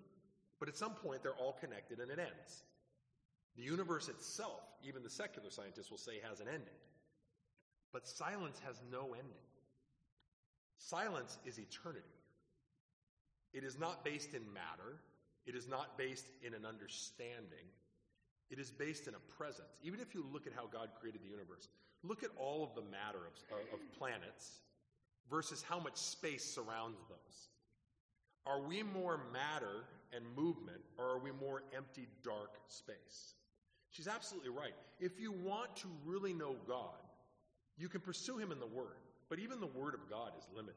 [0.59, 2.65] but at some point they're all connected and it ends.
[3.57, 6.75] The universe itself, even the secular scientists will say, has an ending.
[7.93, 9.45] But silence has no ending.
[10.79, 12.05] Silence is eternity.
[13.53, 15.01] It is not based in matter.
[15.47, 17.67] It is not based in an understanding.
[18.51, 19.69] It is based in a presence.
[19.83, 21.69] Even if you look at how God created the universe,
[22.03, 24.61] look at all of the matter of, of planets
[25.31, 27.49] versus how much space surrounds those.
[28.47, 29.85] Are we more matter
[30.15, 33.35] and movement, or are we more empty, dark space?
[33.91, 34.75] She's absolutely right.
[35.01, 37.01] If you want to really know God,
[37.79, 40.77] you can pursue Him in the Word, but even the Word of God is limited.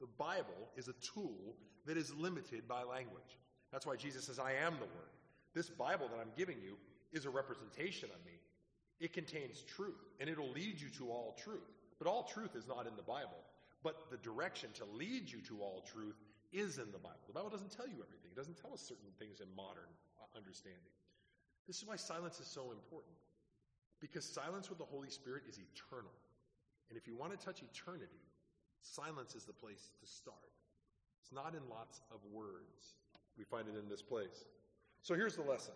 [0.00, 3.38] The Bible is a tool that is limited by language.
[3.72, 5.12] That's why Jesus says, I am the Word.
[5.54, 6.76] This Bible that I'm giving you
[7.12, 8.38] is a representation of me.
[9.00, 11.68] It contains truth, and it'll lead you to all truth.
[11.98, 13.40] But all truth is not in the Bible.
[13.82, 16.16] But the direction to lead you to all truth
[16.52, 17.24] is in the Bible.
[17.26, 19.88] The Bible doesn't tell you everything, it doesn't tell us certain things in modern
[20.20, 20.92] uh, understanding.
[21.66, 23.16] This is why silence is so important.
[24.00, 26.12] Because silence with the Holy Spirit is eternal.
[26.88, 28.26] And if you want to touch eternity,
[28.94, 30.54] Silence is the place to start.
[31.20, 32.94] It's not in lots of words.
[33.36, 34.46] We find it in this place.
[35.02, 35.74] So here's the lesson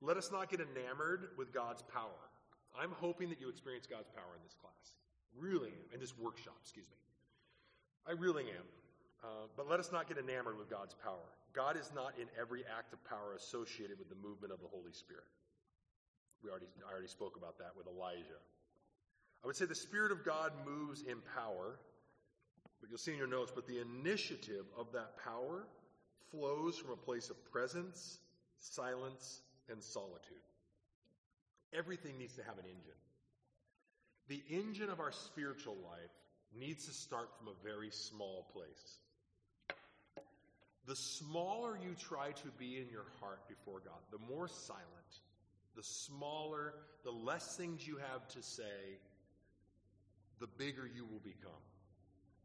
[0.00, 2.22] let us not get enamored with God's power.
[2.78, 4.94] I'm hoping that you experience God's power in this class.
[5.36, 5.94] Really am.
[5.94, 6.96] In this workshop, excuse me.
[8.06, 8.66] I really am.
[9.24, 11.34] Uh, but let us not get enamored with God's power.
[11.52, 14.92] God is not in every act of power associated with the movement of the Holy
[14.92, 15.26] Spirit.
[16.44, 18.38] We already, I already spoke about that with Elijah.
[19.42, 21.78] I would say the Spirit of God moves in power,
[22.80, 25.66] but you'll see in your notes, but the initiative of that power
[26.30, 28.18] flows from a place of presence,
[28.58, 30.36] silence, and solitude.
[31.72, 32.98] Everything needs to have an engine.
[34.28, 36.10] The engine of our spiritual life
[36.58, 38.98] needs to start from a very small place.
[40.86, 45.20] The smaller you try to be in your heart before God, the more silent,
[45.76, 46.74] the smaller,
[47.04, 48.98] the less things you have to say,
[50.40, 51.62] the bigger you will become.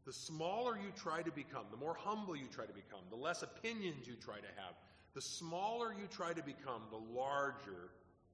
[0.06, 3.42] The smaller you try to become, the more humble you try to become, the less
[3.42, 4.74] opinions you try to have,
[5.14, 7.90] the smaller you try to become, the larger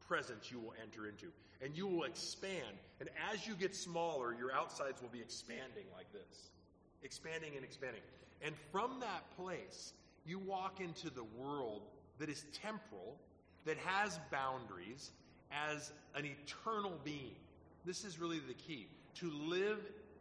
[0.08, 1.26] presence you will enter into.
[1.62, 2.78] And you will expand.
[3.00, 6.50] And as you get smaller, your outsides will be expanding like this
[7.02, 8.02] expanding and expanding.
[8.42, 9.94] And from that place,
[10.26, 11.82] you walk into the world
[12.18, 13.16] that is temporal,
[13.64, 15.12] that has boundaries,
[15.50, 17.34] as an eternal being.
[17.84, 18.86] This is really the key.
[19.20, 19.78] To live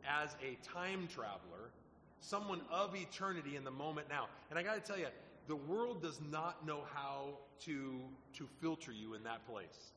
[0.08, 1.72] as a time traveler,
[2.20, 4.28] someone of eternity in the moment now.
[4.50, 5.08] And I got to tell you,
[5.48, 8.02] the world does not know how to,
[8.34, 9.92] to filter you in that place.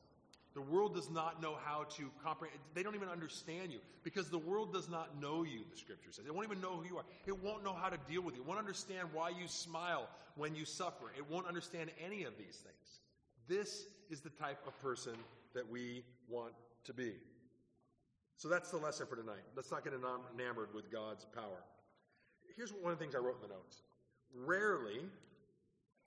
[0.53, 2.59] The world does not know how to comprehend.
[2.75, 6.25] They don't even understand you because the world does not know you, the scripture says.
[6.27, 7.05] It won't even know who you are.
[7.25, 8.41] It won't know how to deal with you.
[8.41, 11.11] It won't understand why you smile when you suffer.
[11.17, 12.99] It won't understand any of these things.
[13.47, 15.13] This is the type of person
[15.55, 16.53] that we want
[16.85, 17.13] to be.
[18.37, 19.43] So that's the lesson for tonight.
[19.55, 21.63] Let's not get enamored with God's power.
[22.57, 23.81] Here's one of the things I wrote in the notes.
[24.35, 25.01] Rarely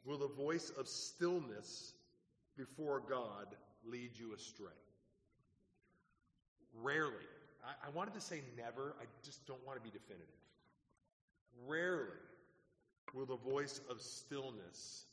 [0.05, 1.93] will the voice of stillness
[2.57, 3.47] before God
[3.85, 4.67] lead you astray.
[6.83, 7.13] Rarely.
[7.65, 10.29] I, I wanted to say never, I just don't want to be definitive.
[11.67, 12.21] Rarely
[13.15, 15.07] will the voice of stillness,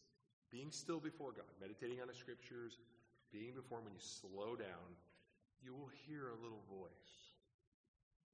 [0.52, 2.78] being still before God, meditating on the scriptures,
[3.32, 4.90] being before Him, when you slow down,
[5.64, 7.32] you will hear a little voice,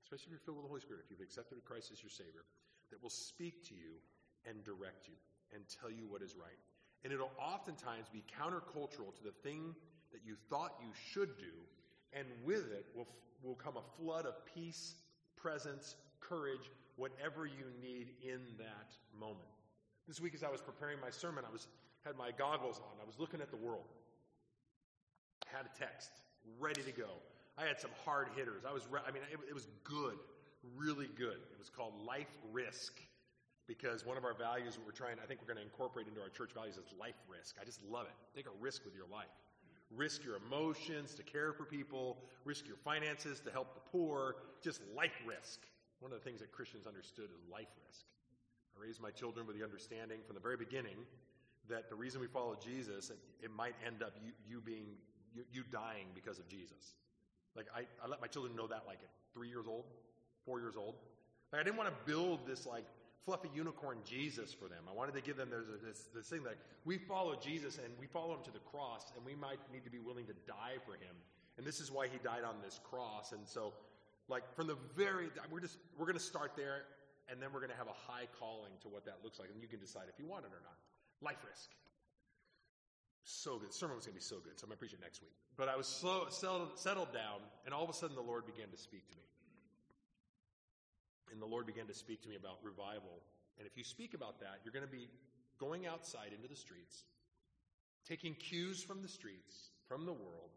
[0.03, 2.43] especially if you're filled with the Holy Spirit, if you've accepted Christ as your Savior,
[2.89, 4.01] that will speak to you
[4.49, 5.13] and direct you
[5.53, 6.57] and tell you what is right.
[7.03, 9.75] And it'll oftentimes be countercultural to the thing
[10.11, 11.53] that you thought you should do,
[12.13, 13.07] and with it will,
[13.43, 14.95] will come a flood of peace,
[15.37, 19.47] presence, courage, whatever you need in that moment.
[20.07, 21.67] This week, as I was preparing my sermon, I was
[22.05, 22.95] had my goggles on.
[23.01, 23.91] I was looking at the world.
[25.45, 26.11] I had a text
[26.59, 27.09] ready to go.
[27.57, 28.63] I had some hard hitters.
[28.67, 30.17] I was, re- I mean, it, it was good,
[30.75, 31.37] really good.
[31.51, 32.93] It was called Life Risk
[33.67, 36.21] because one of our values that we're trying, I think we're going to incorporate into
[36.21, 37.57] our church values is life risk.
[37.61, 38.15] I just love it.
[38.35, 39.29] Take a risk with your life
[39.95, 44.81] risk your emotions to care for people, risk your finances to help the poor, just
[44.95, 45.59] life risk.
[45.99, 48.05] One of the things that Christians understood is life risk.
[48.77, 50.97] I raised my children with the understanding from the very beginning
[51.69, 53.11] that the reason we follow Jesus,
[53.43, 54.87] it, might end up you, you being,
[55.35, 56.95] you, you, dying because of Jesus.
[57.55, 59.85] Like, I, I let my children know that like at three years old,
[60.45, 60.95] four years old.
[61.51, 62.85] Like, I didn't want to build this like
[63.25, 64.83] fluffy unicorn Jesus for them.
[64.89, 65.49] I wanted to give them
[65.85, 69.25] this, this thing that we follow Jesus and we follow him to the cross, and
[69.25, 71.15] we might need to be willing to die for him.
[71.57, 73.33] And this is why he died on this cross.
[73.33, 73.73] And so,
[74.29, 76.85] like from the very, we're just we're going to start there,
[77.29, 79.61] and then we're going to have a high calling to what that looks like, and
[79.61, 80.77] you can decide if you want it or not.
[81.21, 81.69] Life risk.
[83.29, 83.69] So good.
[83.69, 85.21] The sermon was going to be so good, so I'm going to preach it next
[85.21, 85.37] week.
[85.53, 88.73] But I was slow, settled, settled down, and all of a sudden the Lord began
[88.73, 89.29] to speak to me.
[91.31, 93.21] And the Lord began to speak to me about revival.
[93.59, 95.13] And if you speak about that, you're going to be
[95.59, 97.05] going outside into the streets,
[98.01, 100.49] taking cues from the streets, from the world,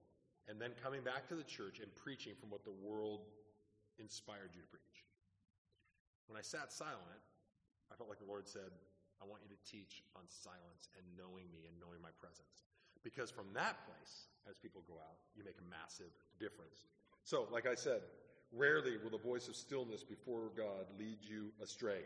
[0.49, 3.21] and then coming back to the church and preaching from what the world
[3.99, 5.05] inspired you to preach.
[6.27, 7.21] When I sat silent,
[7.93, 8.73] I felt like the Lord said,
[9.23, 12.67] I want you to teach on silence and knowing me and knowing my presence.
[13.07, 16.11] Because from that place, as people go out, you make a massive
[16.43, 16.91] difference.
[17.23, 18.03] So, like I said,
[18.53, 22.01] Rarely will the voice of stillness before God lead you astray.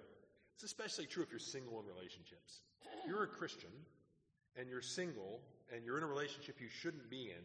[0.55, 2.61] It's especially true if you're single in relationships.
[3.07, 3.71] You're a Christian
[4.57, 5.41] and you're single
[5.75, 7.43] and you're in a relationship you shouldn't be in,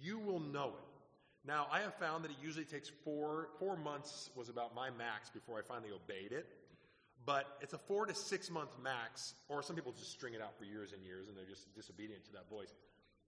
[0.00, 1.46] you will know it.
[1.46, 5.30] Now, I have found that it usually takes four, four months was about my max
[5.30, 6.46] before I finally obeyed it.
[7.24, 10.58] But it's a four to six month max, or some people just string it out
[10.58, 12.74] for years and years and they're just disobedient to that voice.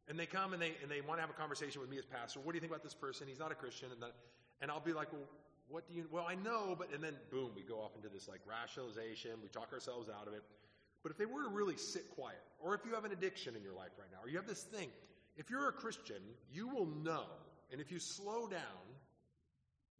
[0.08, 2.04] And they come and they, and they want to have a conversation with me as
[2.04, 2.40] pastor.
[2.40, 3.26] What do you think about this person?
[3.28, 3.88] He's not a Christian.
[3.92, 4.12] And,
[4.60, 5.28] and I'll be like, well,
[5.68, 8.28] what do you, well, I know, but, and then boom, we go off into this
[8.28, 9.30] like rationalization.
[9.42, 10.42] We talk ourselves out of it.
[11.02, 13.62] But if they were to really sit quiet, or if you have an addiction in
[13.62, 14.88] your life right now, or you have this thing,
[15.36, 17.24] if you're a Christian, you will know.
[17.70, 18.84] And if you slow down,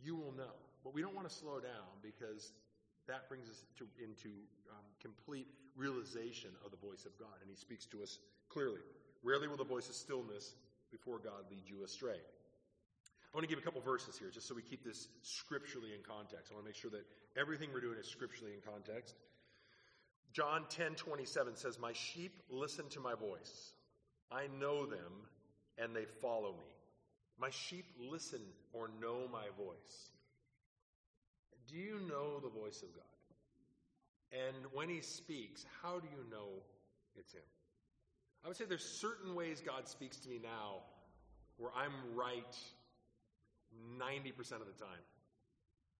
[0.03, 0.53] you will know.
[0.83, 2.53] But we don't want to slow down because
[3.07, 4.31] that brings us to, into
[4.71, 7.37] um, complete realization of the voice of God.
[7.41, 8.81] And He speaks to us clearly.
[9.23, 10.55] Rarely will the voice of stillness
[10.91, 12.17] before God lead you astray.
[12.19, 16.01] I want to give a couple verses here just so we keep this scripturally in
[16.07, 16.53] context.
[16.53, 17.05] I want to make sure that
[17.37, 19.17] everything we're doing is scripturally in context.
[20.33, 23.73] John 10 27 says, My sheep listen to my voice.
[24.31, 25.27] I know them
[25.79, 26.71] and they follow me.
[27.39, 28.41] My sheep listen
[28.73, 30.11] or know my voice.
[31.69, 33.05] Do you know the voice of God?
[34.33, 36.49] And when he speaks, how do you know
[37.17, 37.43] it's him?
[38.45, 40.83] I would say there's certain ways God speaks to me now
[41.57, 42.57] where I'm right
[43.99, 45.05] 90% of the time.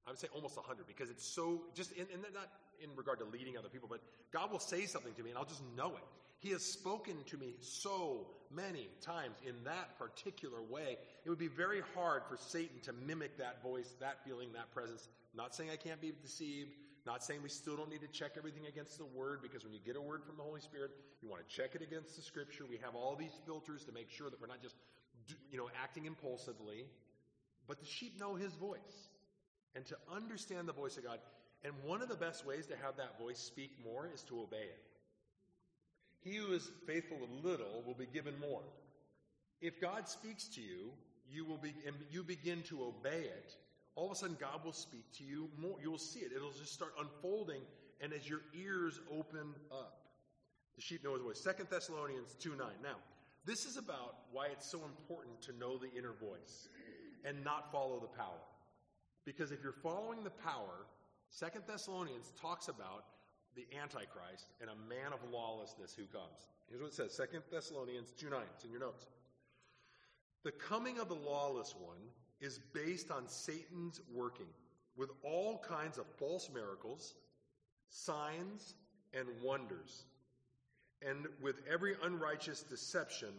[0.07, 2.49] I would say almost 100 because it's so, just in, in not
[2.83, 4.01] in regard to leading other people, but
[4.33, 6.05] God will say something to me and I'll just know it.
[6.45, 10.99] He has spoken to me so many times in that particular way.
[11.25, 15.09] It would be very hard for Satan to mimic that voice, that feeling, that presence.
[15.35, 16.69] Not saying I can't be deceived,
[17.07, 19.81] not saying we still don't need to check everything against the Word, because when you
[19.87, 20.91] get a word from the Holy Spirit,
[21.23, 22.65] you want to check it against the Scripture.
[22.69, 24.77] We have all these filters to make sure that we're not just,
[25.51, 26.85] you know, acting impulsively,
[27.67, 29.09] but the sheep know His voice.
[29.75, 31.21] And to understand the voice of God,
[31.65, 34.59] and one of the best ways to have that voice speak more is to obey
[34.59, 34.83] it.
[36.25, 38.63] He who is faithful with little will be given more.
[39.61, 40.93] If God speaks to you,
[41.31, 43.55] you will be, and you begin to obey it,
[43.95, 45.77] all of a sudden God will speak to you more.
[45.83, 46.33] You will see it.
[46.35, 47.61] It'll just start unfolding,
[48.01, 50.01] and as your ears open up,
[50.77, 51.41] the sheep know his voice.
[51.41, 52.59] Second Thessalonians 2 9.
[52.83, 52.97] Now,
[53.45, 56.69] this is about why it's so important to know the inner voice
[57.25, 58.41] and not follow the power.
[59.25, 60.87] Because if you're following the power,
[61.31, 63.05] Second Thessalonians talks about
[63.55, 66.49] the Antichrist and a man of lawlessness who comes.
[66.69, 68.41] Here's what it says Second Thessalonians 2 9.
[68.55, 69.07] It's in your notes.
[70.43, 72.01] The coming of the lawless one
[72.41, 74.47] is based on Satan's working
[74.97, 77.15] with all kinds of false miracles,
[77.89, 78.75] signs,
[79.13, 80.05] and wonders,
[81.07, 83.33] and with every unrighteous deception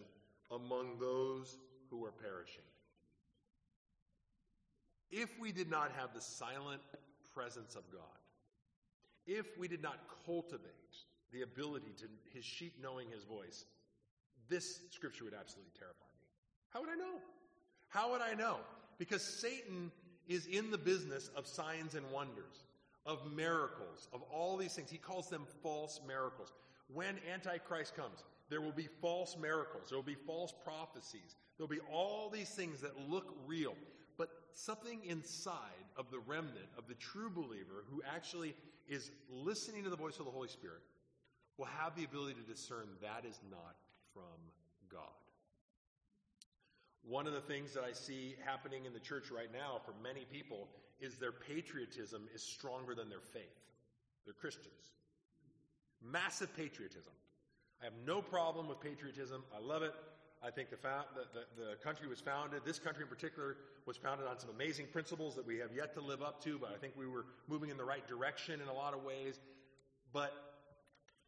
[0.51, 1.57] among those
[1.89, 2.63] who are perishing.
[5.11, 6.81] If we did not have the silent
[7.33, 8.01] presence of God,
[9.27, 10.71] if we did not cultivate
[11.31, 13.65] the ability to his sheep knowing his voice,
[14.49, 16.27] this scripture would absolutely terrify me.
[16.69, 17.19] How would I know?
[17.89, 18.57] How would I know?
[18.97, 19.91] Because Satan
[20.27, 22.63] is in the business of signs and wonders,
[23.05, 24.89] of miracles, of all these things.
[24.89, 26.51] He calls them false miracles.
[26.93, 31.75] When Antichrist comes, there will be false miracles, there will be false prophecies, there will
[31.75, 33.75] be all these things that look real.
[34.17, 38.55] But something inside of the remnant, of the true believer who actually
[38.87, 40.81] is listening to the voice of the Holy Spirit,
[41.57, 43.75] will have the ability to discern that is not
[44.13, 44.39] from
[44.91, 45.01] God.
[47.07, 50.25] One of the things that I see happening in the church right now for many
[50.31, 50.67] people
[50.99, 53.43] is their patriotism is stronger than their faith.
[54.25, 54.91] They're Christians.
[56.03, 57.13] Massive patriotism.
[57.81, 59.43] I have no problem with patriotism.
[59.55, 59.93] I love it.
[60.45, 63.97] I think the, fa- the, the, the, country was founded, this country in particular, was
[63.97, 66.77] founded on some amazing principles that we have yet to live up to, but I
[66.77, 69.39] think we were moving in the right direction in a lot of ways.
[70.13, 70.33] But,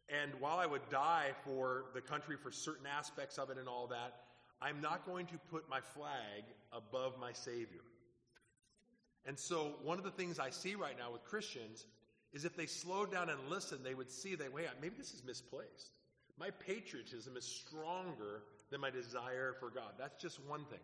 [0.08, 3.88] and while I would die for the country for certain aspects of it and all
[3.88, 4.20] that,
[4.62, 7.82] I'm not going to put my flag above my Savior.
[9.26, 11.86] And so, one of the things I see right now with Christians
[12.32, 15.24] is if they slowed down and listened, they would see that, wait, maybe this is
[15.24, 15.90] misplaced.
[16.38, 19.92] My patriotism is stronger than my desire for God.
[19.98, 20.80] That's just one thing.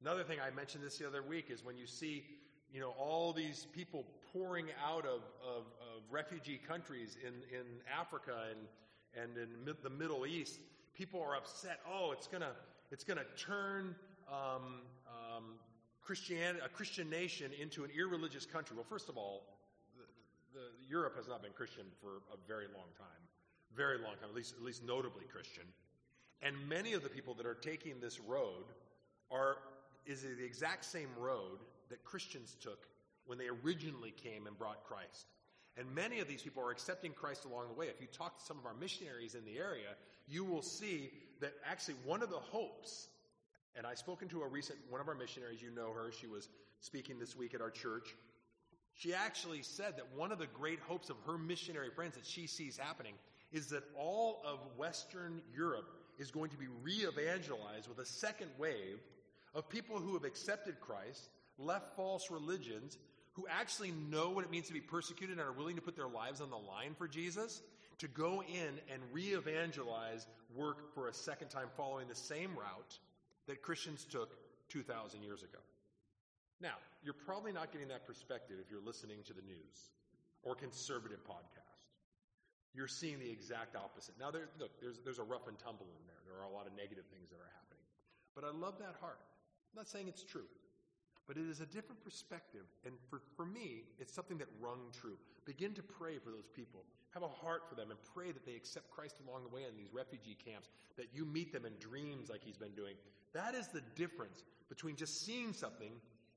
[0.00, 2.24] Another thing I mentioned this the other week is when you see,
[2.72, 7.64] you know, all these people pouring out of, of, of refugee countries in, in
[7.98, 8.60] Africa and,
[9.22, 10.60] and in the Middle East,
[10.94, 11.80] people are upset.
[11.88, 12.52] Oh, it's gonna
[12.90, 13.94] it's gonna turn
[14.30, 15.44] um, um,
[16.02, 18.76] Christianity, a Christian nation into an irreligious country.
[18.76, 19.44] Well, first of all,
[19.96, 23.22] the, the, Europe has not been Christian for a very long time,
[23.76, 25.64] very long time, at least at least notably Christian.
[26.42, 28.64] And many of the people that are taking this road
[29.30, 29.56] are
[30.06, 31.58] is the exact same road
[31.90, 32.86] that Christians took
[33.26, 35.26] when they originally came and brought Christ.
[35.76, 37.86] And many of these people are accepting Christ along the way.
[37.86, 39.90] If you talk to some of our missionaries in the area,
[40.26, 43.08] you will see that actually one of the hopes,
[43.76, 46.48] and I've spoken to a recent one of our missionaries, you know her, she was
[46.80, 48.14] speaking this week at our church.
[48.94, 52.48] She actually said that one of the great hopes of her missionary friends that she
[52.48, 53.14] sees happening
[53.52, 58.50] is that all of Western Europe is going to be re evangelized with a second
[58.58, 58.98] wave
[59.54, 61.28] of people who have accepted Christ,
[61.58, 62.98] left false religions,
[63.32, 66.08] who actually know what it means to be persecuted and are willing to put their
[66.08, 67.62] lives on the line for Jesus,
[67.98, 72.98] to go in and re evangelize work for a second time following the same route
[73.46, 74.36] that Christians took
[74.70, 75.58] 2,000 years ago.
[76.60, 79.90] Now, you're probably not getting that perspective if you're listening to the news
[80.42, 81.67] or conservative podcasts
[82.78, 84.14] you're seeing the exact opposite.
[84.22, 86.22] Now, there, look, there's, there's a rough and tumble in there.
[86.30, 87.82] There are a lot of negative things that are happening.
[88.38, 89.18] But I love that heart.
[89.74, 90.46] I'm not saying it's true,
[91.26, 92.70] but it is a different perspective.
[92.86, 95.18] And for, for me, it's something that rung true.
[95.42, 96.86] Begin to pray for those people.
[97.18, 99.74] Have a heart for them and pray that they accept Christ along the way in
[99.74, 102.94] these refugee camps, that you meet them in dreams like he's been doing.
[103.34, 105.90] That is the difference between just seeing something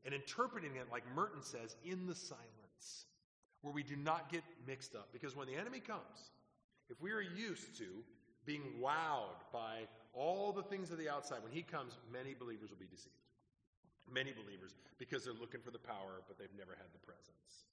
[0.06, 3.06] and interpreting it, like Merton says, in the silence
[3.62, 5.10] where we do not get mixed up.
[5.14, 6.32] Because when the enemy comes,
[6.90, 8.04] if we are used to
[8.46, 12.82] being wowed by all the things of the outside, when he comes, many believers will
[12.82, 13.16] be deceived.
[14.12, 17.70] Many believers, because they're looking for the power, but they've never had the presence.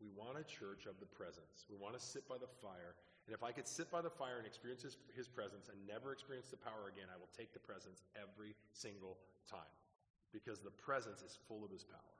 [0.00, 1.64] We want a church of the presence.
[1.70, 2.96] We want to sit by the fire.
[3.28, 6.12] And if I could sit by the fire and experience his, his presence and never
[6.12, 9.16] experience the power again, I will take the presence every single
[9.48, 9.72] time
[10.32, 12.16] because the presence is full of his power.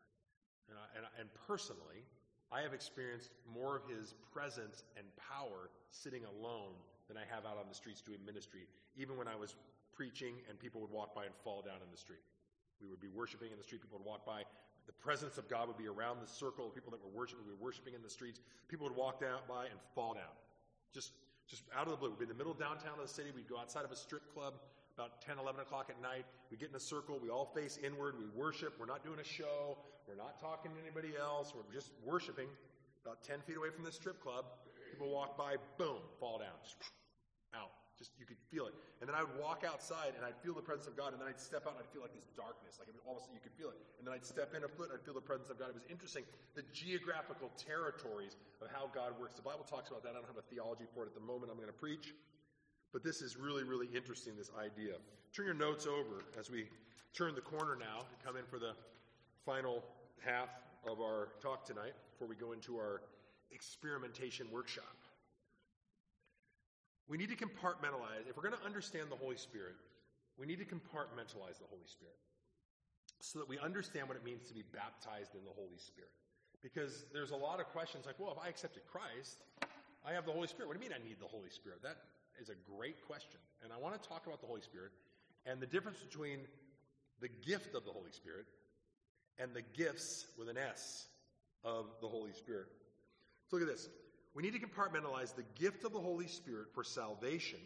[0.71, 2.07] And, I, and, I, and personally,
[2.53, 6.75] I have experienced more of his presence and power sitting alone
[7.09, 8.67] than I have out on the streets doing ministry,
[8.97, 9.55] even when I was
[9.95, 12.23] preaching and people would walk by and fall down in the street.
[12.81, 14.45] We would be worshiping in the street, people would walk by,
[14.87, 17.45] the presence of God would be around the circle of people that were worshiping.
[17.45, 18.41] We were worshiping in the streets.
[18.69, 20.35] People would walk down by and fall down.
[20.95, 21.13] Just,
[21.49, 22.11] just out of the blue.
[22.11, 23.31] We'd be in the middle downtown of the city.
[23.35, 24.55] We'd go outside of a strip club
[24.97, 26.25] about 10, 11 o'clock at night.
[26.51, 27.19] We get in a circle.
[27.21, 28.15] We all face inward.
[28.19, 28.75] We worship.
[28.79, 29.77] We're not doing a show.
[30.07, 31.51] We're not talking to anybody else.
[31.51, 32.47] We're just worshiping.
[33.03, 34.47] About 10 feet away from the strip club,
[34.91, 36.55] people walk by, boom, fall down.
[36.63, 36.79] Just
[37.59, 37.75] out.
[37.99, 38.75] Just you could feel it.
[39.03, 41.27] And then I would walk outside and I'd feel the presence of God, and then
[41.27, 42.97] I'd step out and I'd feel like this darkness, like it
[43.33, 43.79] you could feel it.
[43.99, 45.71] And then I'd step in a foot and I'd feel the presence of God.
[45.71, 49.37] It was interesting the geographical territories of how God works.
[49.37, 50.15] The Bible talks about that.
[50.15, 51.51] I don't have a theology for it at the moment.
[51.51, 52.15] I'm going to preach,
[52.93, 54.37] but this is really, really interesting.
[54.37, 54.97] This idea.
[55.35, 56.69] Turn your notes over as we
[57.13, 58.73] turn the corner now to come in for the
[59.45, 59.85] final
[60.25, 60.49] half
[60.89, 63.03] of our talk tonight before we go into our
[63.51, 64.97] experimentation workshop.
[67.09, 68.27] We need to compartmentalize.
[68.29, 69.75] If we're going to understand the Holy Spirit,
[70.39, 72.19] we need to compartmentalize the Holy Spirit
[73.21, 76.11] so that we understand what it means to be baptized in the Holy Spirit.
[76.63, 79.45] Because there's a lot of questions like, well, if I accepted Christ,
[80.05, 80.69] I have the Holy Spirit.
[80.69, 81.83] What do you mean I need the Holy Spirit?
[81.83, 81.97] That
[82.41, 83.41] is a great question.
[83.63, 84.91] And I want to talk about the Holy Spirit
[85.47, 86.41] and the difference between
[87.21, 88.47] the gift of the Holy Spirit
[89.39, 91.07] and the gifts with an S
[91.65, 92.67] of the Holy Spirit.
[93.49, 93.89] So look at this.
[94.35, 97.59] We need to compartmentalize the gift of the Holy Spirit for salvation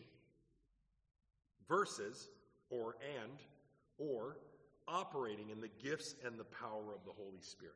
[1.68, 2.29] versus,
[2.71, 3.33] or and,
[3.99, 4.37] or
[4.87, 7.75] operating in the gifts and the power of the Holy Spirit.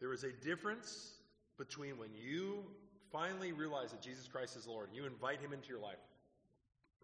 [0.00, 1.12] There is a difference
[1.58, 2.64] between when you
[3.12, 5.96] finally realize that Jesus Christ is Lord you invite Him into your life.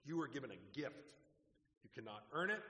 [0.05, 0.97] You are given a gift.
[1.83, 2.61] You cannot earn it.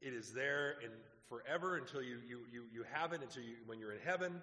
[0.00, 0.90] It is there in
[1.28, 4.40] forever until you, you, you, you have it, until you, when you're in heaven.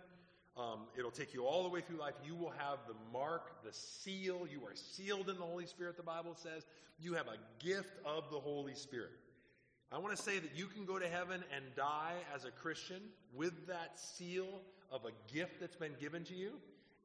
[0.56, 2.14] Um, it'll take you all the way through life.
[2.24, 4.47] You will have the mark, the seal.
[4.51, 6.66] You are sealed in the Holy Spirit, the Bible says.
[6.99, 9.12] You have a gift of the Holy Spirit.
[9.91, 13.01] I want to say that you can go to heaven and die as a Christian
[13.34, 14.47] with that seal
[14.91, 16.54] of a gift that's been given to you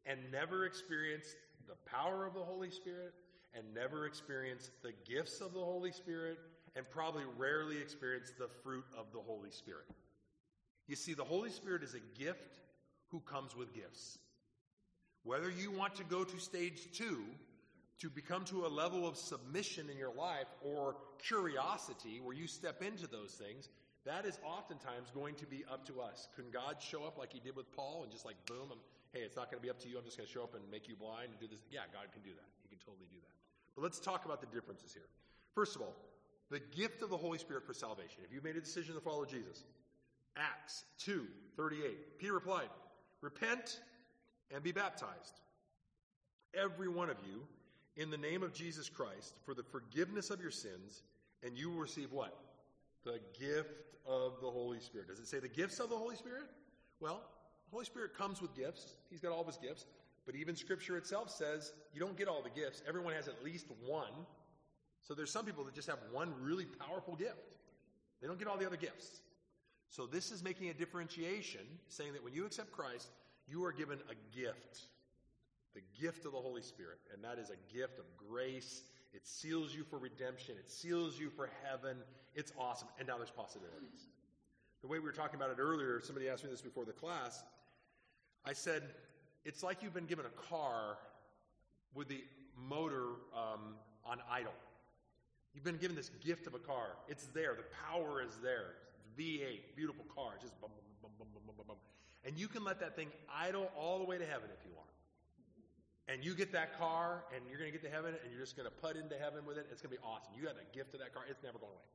[0.07, 1.35] and never experience
[1.67, 3.13] the power of the Holy Spirit
[3.55, 6.39] and never experience the gifts of the Holy Spirit
[6.79, 9.85] and probably rarely experience the fruit of the Holy Spirit.
[10.87, 12.61] You see, the Holy Spirit is a gift
[13.09, 14.19] who comes with gifts.
[15.25, 17.25] Whether you want to go to stage two,
[17.99, 22.81] to become to a level of submission in your life or curiosity where you step
[22.81, 23.69] into those things,
[24.07, 26.29] that is oftentimes going to be up to us.
[26.37, 28.79] Can God show up like he did with Paul and just like, boom, I'm,
[29.13, 29.99] hey, it's not going to be up to you.
[29.99, 31.59] I'm just going to show up and make you blind and do this?
[31.73, 32.49] Yeah, God can do that.
[32.63, 33.35] He can totally do that.
[33.75, 35.11] But let's talk about the differences here.
[35.57, 35.97] First of all,
[36.51, 38.23] the gift of the Holy Spirit for salvation.
[38.25, 39.65] If you made a decision to follow Jesus,
[40.37, 41.27] Acts 2
[41.57, 42.19] 38.
[42.19, 42.69] Peter replied,
[43.21, 43.81] Repent
[44.55, 45.41] and be baptized,
[46.55, 47.43] every one of you,
[47.97, 51.03] in the name of Jesus Christ, for the forgiveness of your sins,
[51.43, 52.39] and you will receive what?
[53.05, 55.09] The gift of the Holy Spirit.
[55.09, 56.45] Does it say the gifts of the Holy Spirit?
[57.01, 57.23] Well,
[57.69, 58.95] the Holy Spirit comes with gifts.
[59.11, 59.87] He's got all of his gifts.
[60.25, 62.83] But even Scripture itself says you don't get all the gifts.
[62.87, 64.13] Everyone has at least one.
[65.09, 67.57] So there's some people that just have one really powerful gift.
[68.21, 69.23] They don't get all the other gifts.
[69.89, 73.09] So this is making a differentiation, saying that when you accept Christ,
[73.49, 74.83] you are given a gift.
[75.75, 76.99] The gift of the Holy Spirit.
[77.15, 78.83] And that is a gift of grace.
[79.15, 80.57] It seals you for redemption.
[80.59, 81.97] It seals you for heaven.
[82.35, 82.89] It's awesome.
[82.99, 84.09] And now there's possibilities.
[84.83, 87.43] The way we were talking about it earlier, somebody asked me this before the class.
[88.45, 88.83] I said,
[89.47, 90.99] it's like you've been given a car
[91.95, 92.23] with the
[92.69, 94.53] motor um, on idle.
[95.59, 96.95] You've been given this gift of a car.
[97.09, 97.59] It's there.
[97.59, 98.79] The power is there.
[99.19, 100.71] V8, beautiful car, just bum,
[101.03, 101.77] bum, bum, bum, bum, bum.
[102.23, 104.87] And you can let that thing idle all the way to heaven if you want.
[106.07, 108.55] And you get that car, and you're going to get to heaven, and you're just
[108.55, 109.67] going to put into heaven with it.
[109.73, 110.31] It's going to be awesome.
[110.39, 111.25] You got a gift of that car.
[111.29, 111.91] It's never going away.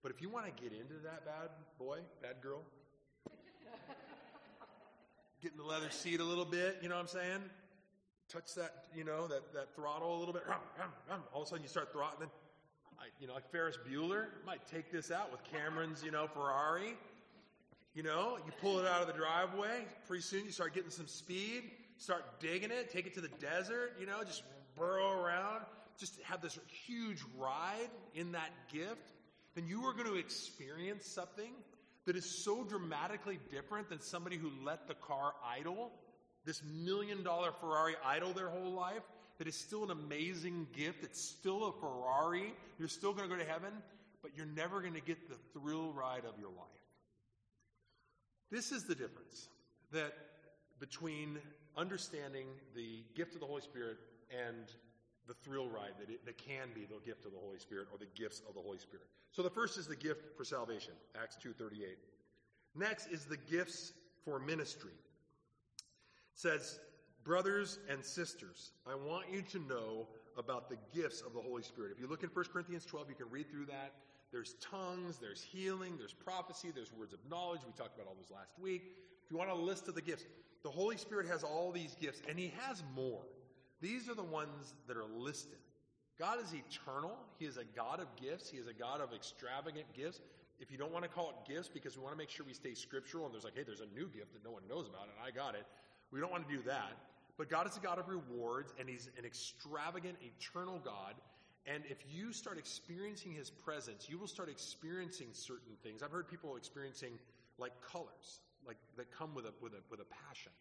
[0.00, 2.62] But if you want to get into that bad boy, bad girl,
[5.42, 7.42] get in the leather seat a little bit, you know what I'm saying?
[8.30, 10.44] Touch that, you know, that, that throttle a little bit.
[11.34, 12.30] All of a sudden you start throttling
[13.20, 16.94] you know, like Ferris Bueller might take this out with Cameron's, you know, Ferrari.
[17.94, 19.84] You know, you pull it out of the driveway.
[20.06, 21.64] Pretty soon you start getting some speed,
[21.96, 24.42] start digging it, take it to the desert, you know, just
[24.76, 25.62] burrow around,
[25.98, 29.12] just have this huge ride in that gift.
[29.54, 31.52] Then you are going to experience something
[32.06, 35.92] that is so dramatically different than somebody who let the car idle,
[36.44, 39.02] this million dollar Ferrari idle their whole life,
[39.38, 41.02] that is still an amazing gift.
[41.02, 42.52] It's still a Ferrari.
[42.78, 43.72] You're still going to go to heaven,
[44.22, 46.68] but you're never going to get the thrill ride of your life.
[48.50, 49.48] This is the difference
[49.92, 50.12] that
[50.78, 51.38] between
[51.76, 53.96] understanding the gift of the Holy Spirit
[54.30, 54.66] and
[55.26, 57.98] the thrill ride that, it, that can be the gift of the Holy Spirit or
[57.98, 59.06] the gifts of the Holy Spirit.
[59.32, 61.96] So the first is the gift for salvation, Acts 2:38.
[62.76, 63.92] Next is the gifts
[64.24, 64.92] for ministry.
[64.92, 66.78] It says,
[67.24, 70.06] "Brothers and sisters, I want you to know
[70.36, 73.14] about the gifts of the Holy Spirit." If you look in 1 Corinthians 12, you
[73.14, 73.94] can read through that.
[74.30, 77.60] There's tongues, there's healing, there's prophecy, there's words of knowledge.
[77.64, 78.82] We talked about all those last week.
[79.24, 80.24] If you want a list of the gifts,
[80.62, 83.24] the Holy Spirit has all these gifts, and He has more.
[83.80, 85.58] These are the ones that are listed.
[86.18, 87.16] God is eternal.
[87.38, 88.48] He is a God of gifts.
[88.50, 90.20] He is a God of extravagant gifts.
[90.60, 92.54] If you don't want to call it gifts because we want to make sure we
[92.54, 95.02] stay scriptural and there's like, hey, there's a new gift that no one knows about
[95.02, 95.66] and I got it.
[96.12, 96.92] We don't want to do that.
[97.36, 101.14] But God is a God of rewards and He's an extravagant, eternal God.
[101.66, 106.02] And if you start experiencing His presence, you will start experiencing certain things.
[106.02, 107.18] I've heard people experiencing
[107.58, 110.52] like colors, like that come with a with a with a passion.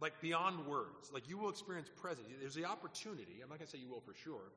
[0.00, 1.10] Like beyond words.
[1.12, 2.28] Like you will experience presence.
[2.40, 3.40] There's the opportunity.
[3.42, 4.52] I'm not gonna say you will for sure.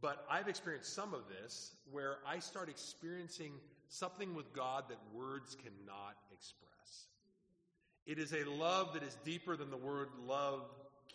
[0.00, 3.52] But I've experienced some of this where I start experiencing
[3.88, 6.70] something with God that words cannot express.
[8.06, 10.39] It is a love that is deeper than the word love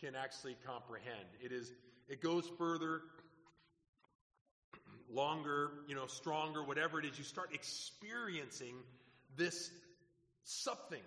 [0.02, 1.28] can actually comprehend.
[1.42, 1.72] It is
[2.08, 3.02] it goes further,
[5.12, 7.18] longer, you know, stronger, whatever it is.
[7.18, 8.76] You start experiencing
[9.36, 9.72] this
[10.44, 11.02] something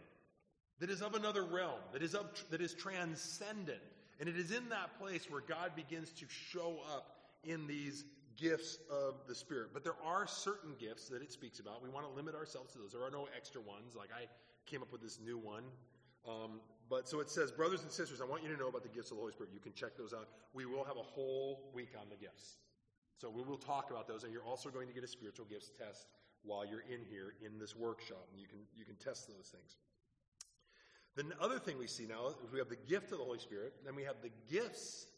[0.81, 3.81] that is of another realm, that is of, that is transcendent.
[4.21, 7.07] And it is in that place where God begins to show up
[7.45, 8.05] in these
[8.37, 9.71] gifts of the Spirit.
[9.73, 11.83] But there are certain gifts that it speaks about.
[11.83, 12.93] We want to limit ourselves to those.
[12.93, 13.95] There are no extra ones.
[13.97, 14.27] Like I
[14.67, 15.63] came up with this new one.
[16.27, 18.89] Um, but so it says, brothers and sisters, I want you to know about the
[18.89, 19.53] gifts of the Holy Spirit.
[19.53, 20.29] You can check those out.
[20.55, 22.57] We will have a whole week on the gifts.
[23.19, 25.71] So we will talk about those, and you're also going to get a spiritual gifts
[25.77, 26.07] test
[26.43, 29.77] while you're in here in this workshop, and you can you can test those things.
[31.17, 33.75] The other thing we see now is we have the gift of the Holy Spirit,
[33.85, 35.09] then we have the gifts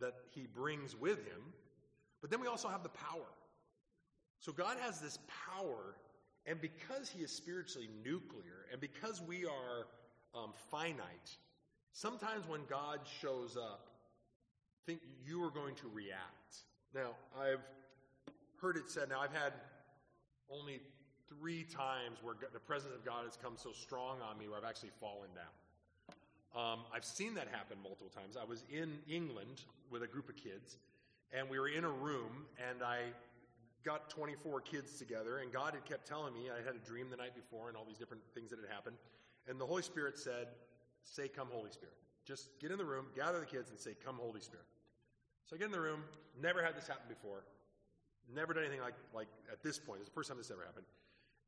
[0.00, 1.52] that he brings with him,
[2.22, 3.28] but then we also have the power.
[4.40, 5.96] So God has this power,
[6.46, 9.86] and because he is spiritually nuclear, and because we are
[10.34, 11.36] um, finite,
[11.92, 13.88] sometimes when God shows up,
[14.86, 16.64] think you are going to react.
[16.94, 17.62] Now, I've
[18.60, 19.52] heard it said, now I've had
[20.50, 20.80] only
[21.28, 24.68] three times where the presence of God has come so strong on me where I've
[24.68, 25.54] actually fallen down.
[26.54, 28.36] Um, I've seen that happen multiple times.
[28.40, 30.76] I was in England with a group of kids,
[31.32, 33.00] and we were in a room, and I
[33.84, 37.16] got 24 kids together, and God had kept telling me I had a dream the
[37.16, 38.96] night before and all these different things that had happened.
[39.48, 40.48] And the Holy Spirit said,
[41.04, 41.94] Say, Come, Holy Spirit.
[42.24, 44.66] Just get in the room, gather the kids, and say, Come, Holy Spirit.
[45.46, 46.02] So I get in the room,
[46.40, 47.44] never had this happen before,
[48.34, 50.00] never done anything like, like at this point.
[50.00, 50.86] It's the first time this ever happened.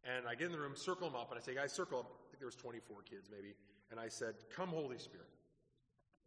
[0.05, 2.07] And I get in the room, circle them up, and I say, Guys, circle up.
[2.07, 3.55] I think there was 24 kids maybe
[3.91, 5.28] and I said, Come, Holy Spirit.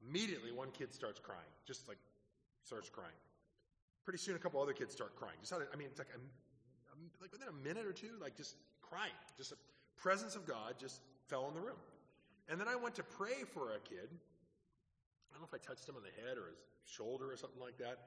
[0.08, 1.98] Immediately, one kid starts crying, just like
[2.64, 3.12] starts crying.
[4.04, 5.36] Pretty soon, a couple other kids start crying.
[5.42, 6.20] Just I mean, it's like, a,
[7.22, 9.14] like within a minute or two, like just crying.
[9.38, 9.58] Just the
[9.98, 11.78] presence of God just fell in the room.
[12.50, 14.10] And then I went to pray for a kid.
[14.10, 17.62] I don't know if I touched him on the head or his shoulder or something
[17.62, 18.00] like that,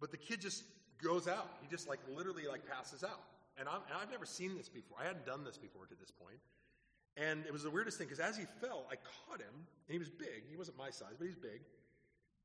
[0.00, 0.64] but the kid just
[1.02, 1.50] goes out.
[1.60, 3.20] He just like literally like passes out.
[3.58, 4.98] And, i have never seen this before.
[5.00, 6.38] I hadn't done this before to this point.
[7.16, 9.98] And it was the weirdest thing because as he fell, I caught him, and he
[9.98, 10.42] was big.
[10.50, 11.62] He wasn't my size, but he's big.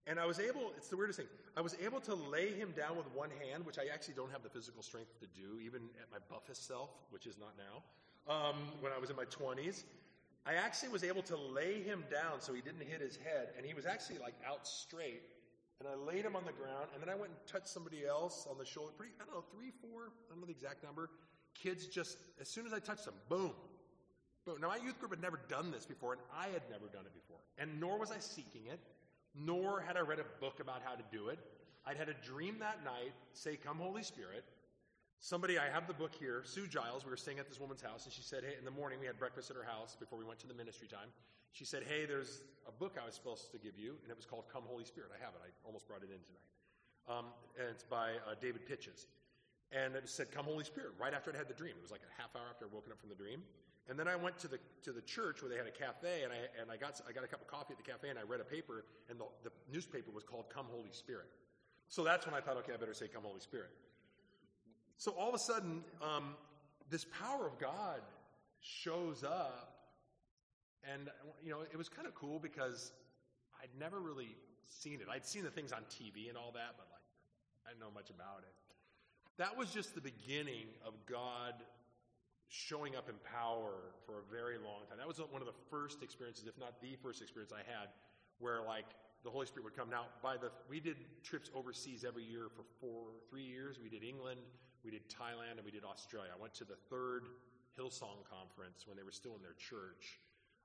[0.07, 2.97] And I was able, it's the weirdest thing, I was able to lay him down
[2.97, 6.09] with one hand, which I actually don't have the physical strength to do, even at
[6.11, 9.83] my buffest self, which is not now, um, when I was in my 20s.
[10.45, 13.65] I actually was able to lay him down so he didn't hit his head, and
[13.65, 15.21] he was actually like out straight.
[15.79, 18.47] And I laid him on the ground, and then I went and touched somebody else
[18.49, 18.91] on the shoulder.
[18.97, 21.09] Pretty, I don't know, three, four, I don't know the exact number.
[21.53, 23.51] Kids just, as soon as I touched them, boom,
[24.45, 24.59] boom.
[24.59, 27.13] now, my youth group had never done this before, and I had never done it
[27.13, 27.39] before.
[27.57, 28.79] And nor was I seeking it,
[29.43, 31.39] nor had I read a book about how to do it.
[31.85, 34.43] I'd had a dream that night say, Come, Holy Spirit.
[35.19, 38.05] Somebody, I have the book here, Sue Giles, we were staying at this woman's house,
[38.05, 40.23] and she said, Hey, in the morning we had breakfast at her house before we
[40.23, 41.11] went to the ministry time.
[41.51, 44.25] She said, Hey, there's a book I was supposed to give you, and it was
[44.25, 45.11] called Come, Holy Spirit.
[45.15, 45.41] I have it.
[45.43, 46.47] I almost brought it in tonight.
[47.09, 47.25] Um,
[47.57, 49.07] and it's by uh, David Pytches.
[49.71, 51.73] And it said, Come, Holy Spirit, right after I had the dream.
[51.77, 53.41] It was like a half hour after I woken up from the dream.
[53.89, 56.31] And then I went to the to the church where they had a cafe, and
[56.31, 58.23] I and I got I got a cup of coffee at the cafe, and I
[58.23, 61.27] read a paper, and the, the newspaper was called "Come Holy Spirit."
[61.87, 63.71] So that's when I thought, okay, I better say "Come Holy Spirit."
[64.97, 66.35] So all of a sudden, um,
[66.89, 68.01] this power of God
[68.59, 69.75] shows up.
[70.83, 71.09] And,
[71.43, 72.91] you know, it was kind of cool because
[73.61, 74.35] I'd never really
[74.65, 75.07] seen it.
[75.09, 77.03] I'd seen the things on TV and all that, but like,
[77.65, 78.53] I didn't know much about it.
[79.37, 81.53] That was just the beginning of God
[82.49, 84.97] showing up in power for a very long time.
[84.97, 87.93] That was one of the first experiences, if not the first experience I had,
[88.41, 88.89] where like
[89.23, 89.89] the Holy Spirit would come.
[89.89, 93.77] Now, by the we did trips overseas every year for four, three years.
[93.77, 94.41] We did England,
[94.83, 96.33] we did Thailand, and we did Australia.
[96.33, 97.29] I went to the third
[97.77, 100.17] Hillsong conference when they were still in their church.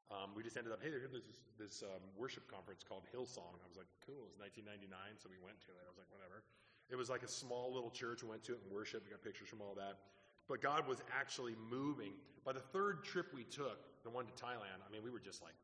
[0.08, 3.56] Um, we just ended up, hey, there's this, this um, worship conference called Hillsong.
[3.60, 4.28] I was like, cool.
[4.28, 5.80] It was 1999, so we went to it.
[5.84, 6.44] I was like, whatever.
[6.92, 8.20] It was like a small little church.
[8.20, 9.08] We went to it and worshiped.
[9.08, 9.96] We got pictures from all that.
[10.48, 12.12] But God was actually moving.
[12.44, 15.42] By the third trip we took, the one to Thailand, I mean, we were just
[15.42, 15.54] like,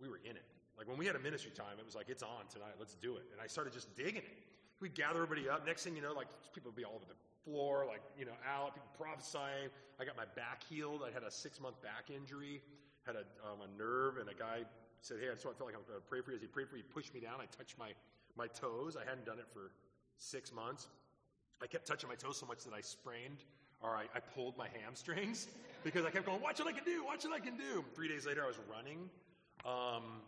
[0.00, 0.44] we were in it.
[0.76, 2.74] Like when we had a ministry time, it was like, it's on tonight.
[2.78, 3.24] Let's do it.
[3.32, 4.38] And I started just digging it.
[4.80, 5.64] We'd gather everybody up.
[5.64, 8.36] Next thing you know, like people would be all over the floor, like, you know,
[8.44, 9.70] out, people prophesying.
[9.98, 11.02] I got my back healed.
[11.06, 12.60] I had a six month back injury
[13.06, 14.64] had a, um, a nerve, and a guy
[15.00, 16.36] said, Hey, I just felt like I'm going to pray for you.
[16.36, 17.40] As he prayed for you, he pushed me down.
[17.40, 17.92] I touched my,
[18.36, 18.96] my toes.
[18.96, 19.70] I hadn't done it for
[20.16, 20.88] six months.
[21.62, 23.44] I kept touching my toes so much that I sprained
[23.84, 25.46] or I, I pulled my hamstrings
[25.84, 27.84] because I kept going, Watch what I can do, watch what I can do.
[27.94, 29.10] Three days later, I was running.
[29.64, 30.22] Um,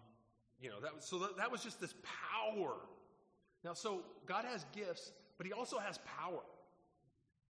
[0.61, 2.75] you know, that was, so that, that was just this power.
[3.65, 6.43] Now, so God has gifts, but He also has power.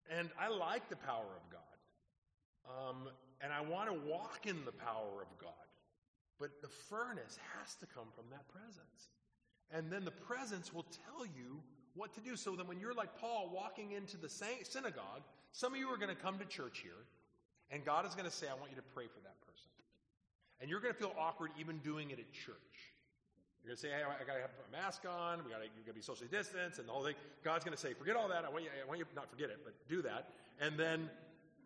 [0.09, 1.61] And I like the power of God.
[2.69, 3.09] Um,
[3.41, 5.51] and I want to walk in the power of God.
[6.39, 9.11] But the furnace has to come from that presence.
[9.73, 11.61] And then the presence will tell you
[11.97, 12.37] what to do.
[12.37, 15.23] So then, when you're like Paul walking into the synagogue,
[15.53, 17.03] some of you are going to come to church here,
[17.71, 19.71] and God is going to say, I want you to pray for that person.
[20.61, 22.77] And you're going to feel awkward even doing it at church.
[23.67, 25.43] You're going to say, hey, I got to have a mask on.
[25.45, 27.17] We got to, to be socially distanced and the whole thing.
[27.43, 28.45] God's going to say, forget all that.
[28.45, 30.29] I want you, I want you not forget it, but do that.
[30.61, 31.11] And then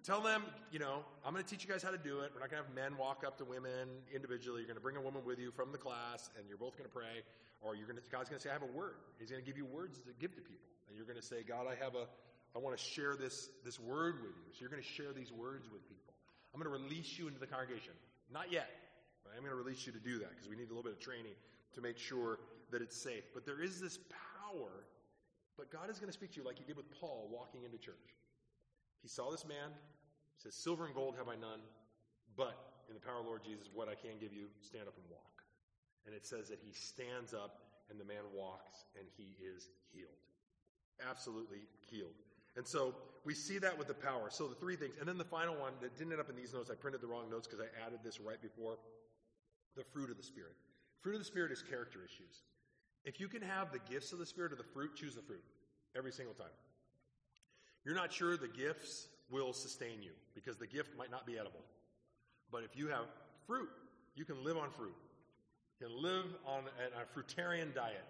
[0.02, 2.32] Tell them, you know, I'm going to teach you guys how to do it.
[2.32, 4.60] We're not going to have men walk up to women individually.
[4.60, 6.88] You're going to bring a woman with you from the class, and you're both going
[6.88, 7.20] to pray.
[7.60, 8.96] Or you're going to, God's going to say, I have a word.
[9.20, 10.64] He's going to give you words to give to people.
[10.88, 12.08] And you're going to say, God, I have a,
[12.56, 14.48] I want to share this, this word with you.
[14.56, 16.16] So you're going to share these words with people.
[16.54, 17.92] I'm going to release you into the congregation.
[18.32, 18.72] Not yet,
[19.22, 20.96] but I'm going to release you to do that because we need a little bit
[20.96, 21.36] of training
[21.76, 22.40] to make sure
[22.72, 23.28] that it's safe.
[23.34, 24.88] But there is this power,
[25.60, 27.76] but God is going to speak to you like he did with Paul walking into
[27.76, 28.16] church.
[29.02, 29.72] He saw this man,
[30.38, 31.60] says, Silver and gold have I none,
[32.36, 32.56] but
[32.88, 35.42] in the power of Lord Jesus, what I can give you, stand up and walk.
[36.06, 40.20] And it says that he stands up and the man walks and he is healed.
[41.08, 42.16] Absolutely healed.
[42.56, 42.94] And so
[43.24, 44.28] we see that with the power.
[44.30, 44.94] So the three things.
[44.98, 47.06] And then the final one that didn't end up in these notes, I printed the
[47.06, 48.76] wrong notes because I added this right before
[49.76, 50.56] the fruit of the Spirit.
[51.00, 52.42] Fruit of the Spirit is character issues.
[53.04, 55.44] If you can have the gifts of the Spirit or the fruit, choose the fruit
[55.96, 56.52] every single time.
[57.84, 61.64] You're not sure the gifts will sustain you because the gift might not be edible.
[62.50, 63.06] But if you have
[63.46, 63.68] fruit,
[64.14, 64.94] you can live on fruit.
[65.78, 68.04] You can live on a, a fruitarian diet.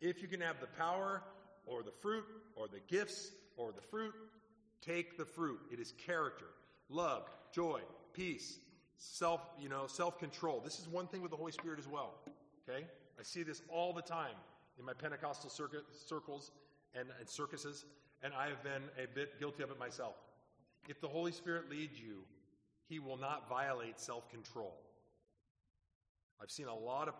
[0.00, 1.22] If you can have the power
[1.64, 2.24] or the fruit
[2.54, 4.14] or the gifts or the fruit,
[4.80, 5.58] take the fruit.
[5.72, 6.46] It is character,
[6.88, 7.80] love, joy,
[8.12, 8.58] peace,
[8.96, 10.60] self, you know, self-control.
[10.64, 12.14] This is one thing with the Holy Spirit as well.
[12.68, 12.84] Okay?
[13.18, 14.34] I see this all the time
[14.78, 16.50] in my Pentecostal circuit, circles
[16.94, 17.86] and, and circuses
[18.26, 20.16] and I have been a bit guilty of it myself.
[20.88, 22.26] If the Holy Spirit leads you,
[22.88, 24.74] He will not violate self control.
[26.42, 27.14] I've seen a lot of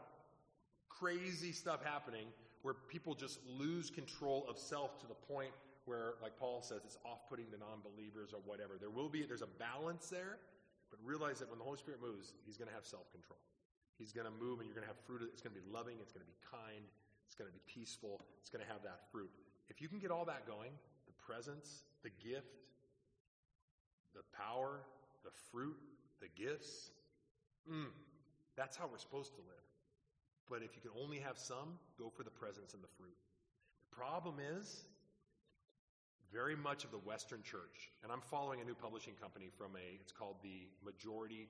[0.89, 2.27] crazy stuff happening
[2.63, 5.53] where people just lose control of self to the point
[5.85, 8.75] where, like Paul says, it's off putting to non believers or whatever.
[8.79, 10.39] There will be, there's a balance there,
[10.91, 13.39] but realize that when the Holy Spirit moves, He's going to have self control.
[13.97, 15.23] He's going to move and you're going to have fruit.
[15.33, 16.03] It's going to be loving.
[16.03, 16.83] It's going to be kind.
[17.31, 18.21] It's going to be peaceful.
[18.43, 19.31] It's going to have that fruit.
[19.71, 20.75] If you can get all that going,
[21.27, 22.47] presence, the gift,
[24.15, 24.81] the power,
[25.25, 25.77] the fruit,
[26.21, 26.91] the gifts,
[27.71, 27.91] mm,
[28.57, 29.67] that's how we're supposed to live.
[30.49, 33.17] But if you can only have some, go for the presence and the fruit.
[33.91, 34.87] The problem is,
[36.33, 39.87] very much of the Western church, and I'm following a new publishing company from a,
[40.01, 41.49] it's called the Majority,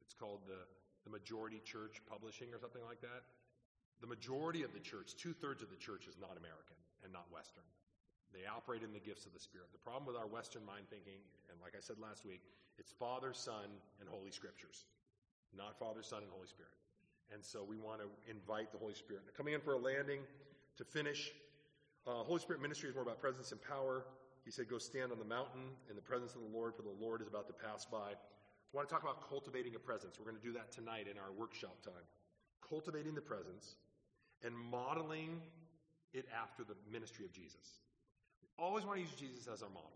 [0.00, 0.62] it's called the,
[1.04, 3.26] the Majority Church Publishing or something like that.
[4.00, 7.24] The majority of the church, two thirds of the church, is not American and not
[7.32, 7.64] Western.
[8.36, 9.72] They operate in the gifts of the Spirit.
[9.72, 12.44] The problem with our Western mind thinking, and like I said last week,
[12.76, 14.84] it's Father, Son, and Holy Scriptures,
[15.56, 16.76] not Father, Son, and Holy Spirit.
[17.32, 19.24] And so we want to invite the Holy Spirit.
[19.24, 20.20] Now, coming in for a landing
[20.76, 21.32] to finish,
[22.06, 24.04] uh, Holy Spirit ministry is more about presence and power.
[24.44, 26.94] He said, Go stand on the mountain in the presence of the Lord, for the
[27.00, 28.12] Lord is about to pass by.
[28.12, 30.20] I want to talk about cultivating a presence.
[30.20, 32.04] We're going to do that tonight in our workshop time.
[32.60, 33.76] Cultivating the presence
[34.44, 35.40] and modeling
[36.12, 37.80] it after the ministry of Jesus.
[38.58, 39.90] Always want to use Jesus as our model.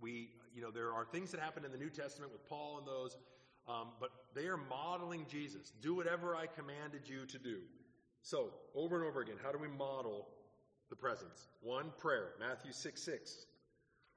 [0.00, 2.86] We, you know, there are things that happen in the New Testament with Paul and
[2.86, 3.16] those,
[3.66, 5.72] um, but they are modeling Jesus.
[5.80, 7.58] Do whatever I commanded you to do.
[8.22, 10.28] So, over and over again, how do we model
[10.90, 11.48] the presence?
[11.62, 12.30] One, prayer.
[12.38, 13.46] Matthew 6 6.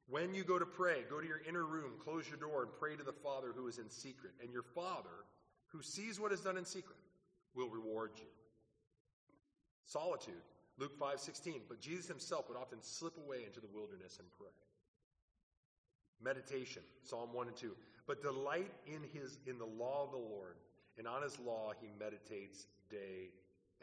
[0.07, 2.95] When you go to pray, go to your inner room, close your door, and pray
[2.95, 4.33] to the Father who is in secret.
[4.41, 5.25] And your Father,
[5.67, 6.97] who sees what is done in secret,
[7.53, 8.25] will reward you.
[9.85, 10.33] Solitude.
[10.79, 14.47] Luke 5:16, but Jesus himself would often slip away into the wilderness and pray.
[16.21, 17.75] Meditation, Psalm 1 and 2.
[18.07, 20.55] But delight in his in the law of the Lord,
[20.97, 23.29] and on his law he meditates day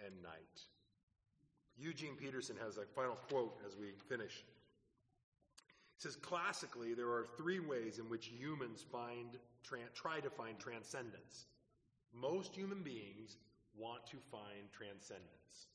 [0.04, 0.62] and night.
[1.78, 4.44] Eugene Peterson has a final quote as we finish.
[5.96, 10.58] He says, classically, there are three ways in which humans find, tra- try to find
[10.58, 11.46] transcendence.
[12.12, 13.36] Most human beings
[13.76, 15.68] want to find transcendence.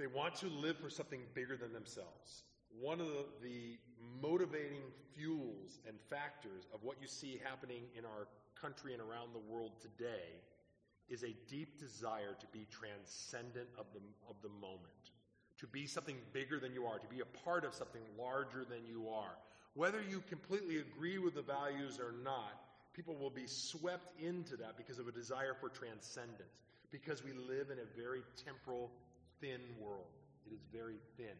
[0.00, 2.44] They want to live for something bigger than themselves.
[2.80, 3.78] One of the, the
[4.22, 4.80] motivating
[5.14, 8.26] fuels and factors of what you see happening in our
[8.58, 10.40] country and around the world today
[11.10, 15.12] is a deep desire to be transcendent of the, of the moment,
[15.58, 18.86] to be something bigger than you are, to be a part of something larger than
[18.86, 19.36] you are.
[19.74, 22.62] Whether you completely agree with the values or not,
[22.94, 26.56] people will be swept into that because of a desire for transcendence,
[26.90, 28.90] because we live in a very temporal
[29.40, 30.12] thin world.
[30.46, 31.36] It is very thin.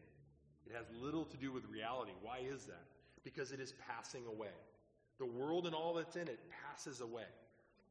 [0.65, 2.11] It has little to do with reality.
[2.21, 2.85] Why is that?
[3.23, 4.55] Because it is passing away.
[5.19, 7.29] The world and all that's in it passes away.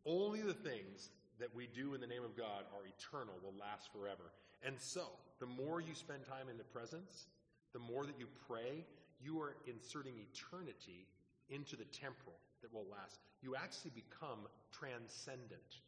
[0.05, 3.93] Only the things that we do in the name of God are eternal, will last
[3.93, 4.33] forever.
[4.63, 5.07] And so,
[5.39, 7.27] the more you spend time in the presence,
[7.73, 8.85] the more that you pray,
[9.23, 11.07] you are inserting eternity
[11.49, 13.21] into the temporal that will last.
[13.43, 15.81] You actually become transcendent.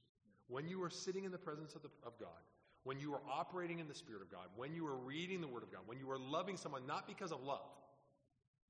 [0.48, 2.42] When you are sitting in the presence of, the, of God,
[2.84, 5.62] when you are operating in the Spirit of God, when you are reading the Word
[5.62, 7.70] of God, when you are loving someone, not because of love,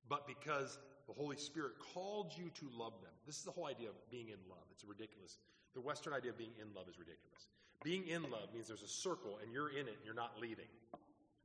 [0.09, 3.13] but because the Holy Spirit called you to love them.
[3.27, 4.65] This is the whole idea of being in love.
[4.71, 5.39] It's ridiculous.
[5.75, 7.49] The Western idea of being in love is ridiculous.
[7.83, 10.69] Being in love means there's a circle and you're in it and you're not leaving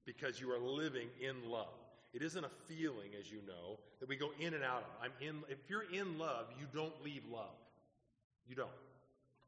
[0.05, 1.73] because you are living in love.
[2.13, 5.03] It isn't a feeling, as you know, that we go in and out of.
[5.03, 5.43] I'm in.
[5.49, 7.55] If you're in love, you don't leave love.
[8.47, 8.69] You don't.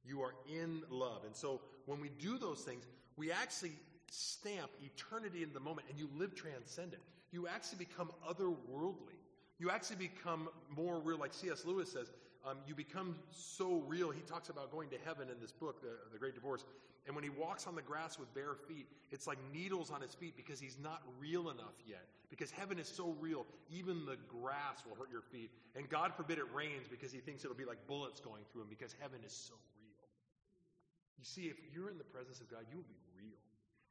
[0.04, 2.86] You are in love, and so when we do those things,
[3.20, 3.74] we actually
[4.10, 7.02] stamp eternity in the moment and you live transcendent.
[7.32, 9.20] You actually become otherworldly.
[9.60, 11.66] You actually become more real, like C.S.
[11.66, 12.12] Lewis says.
[12.48, 14.10] Um, you become so real.
[14.10, 16.64] He talks about going to heaven in this book, the, the Great Divorce.
[17.06, 20.14] And when he walks on the grass with bare feet, it's like needles on his
[20.16, 22.06] feet because he's not real enough yet.
[22.30, 25.52] Because heaven is so real, even the grass will hurt your feet.
[25.76, 28.68] And God forbid it rains because he thinks it'll be like bullets going through him
[28.70, 30.08] because heaven is so real.
[31.18, 33.09] You see, if you're in the presence of God, you will be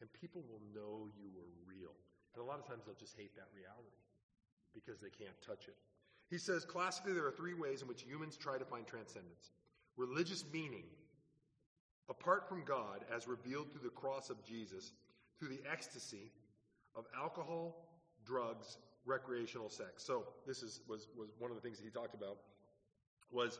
[0.00, 1.94] and people will know you were real.
[2.34, 3.98] And a lot of times they'll just hate that reality
[4.74, 5.76] because they can't touch it.
[6.30, 9.50] He says, classically, there are three ways in which humans try to find transcendence
[9.96, 10.84] religious meaning,
[12.08, 14.92] apart from God, as revealed through the cross of Jesus,
[15.40, 16.30] through the ecstasy
[16.94, 17.74] of alcohol,
[18.24, 20.04] drugs, recreational sex.
[20.04, 22.38] So this is, was, was one of the things that he talked about
[23.32, 23.58] was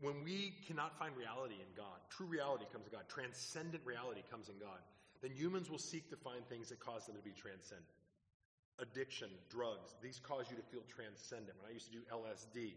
[0.00, 4.48] when we cannot find reality in God, true reality comes in God, transcendent reality comes
[4.48, 4.82] in God
[5.24, 7.88] then humans will seek to find things that cause them to be transcendent.
[8.76, 11.56] Addiction, drugs, these cause you to feel transcendent.
[11.64, 12.76] When I used to do LSD,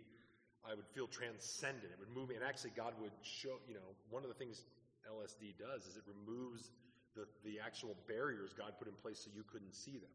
[0.63, 1.91] I would feel transcendent.
[1.91, 2.39] It would move me.
[2.39, 4.63] And actually, God would show, you know, one of the things
[5.03, 6.71] LSD does is it removes
[7.19, 10.13] the, the actual barriers God put in place so you couldn't see them.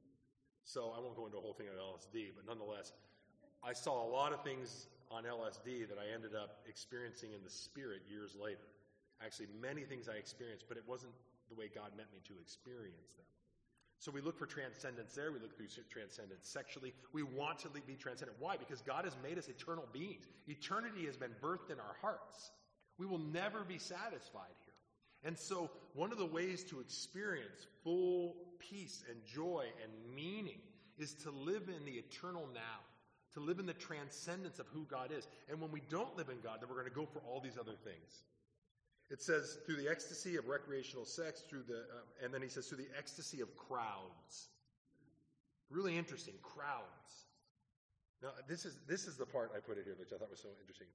[0.65, 2.93] So I won't go into a whole thing on LSD, but nonetheless,
[3.61, 7.51] I saw a lot of things on LSD that I ended up experiencing in the
[7.51, 8.65] spirit years later.
[9.21, 11.13] Actually, many things I experienced, but it wasn't
[11.53, 13.27] the way God meant me to experience them.
[13.99, 15.31] So we look for transcendence there.
[15.31, 16.93] We look through transcendence sexually.
[17.13, 18.37] We want to be transcendent.
[18.41, 18.57] Why?
[18.57, 20.27] Because God has made us eternal beings.
[20.49, 22.51] Eternity has been birthed in our hearts.
[22.99, 24.75] We will never be satisfied here.
[25.25, 30.59] And so, one of the ways to experience full peace and joy and meaning
[30.99, 32.81] is to live in the eternal now,
[33.35, 35.29] to live in the transcendence of who God is.
[35.49, 37.57] And when we don't live in God, then we're going to go for all these
[37.59, 38.25] other things.
[39.13, 42.67] It says through the ecstasy of recreational sex, through the, uh, and then he says
[42.67, 44.49] through the ecstasy of crowds.
[45.69, 47.29] Really interesting, crowds.
[48.23, 50.41] Now, this is, this is the part I put it here, which I thought was
[50.41, 50.89] so interesting.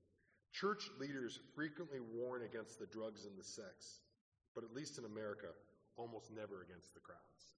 [0.52, 4.02] Church leaders frequently warn against the drugs and the sex,
[4.56, 5.54] but at least in America,
[5.96, 7.54] almost never against the crowds.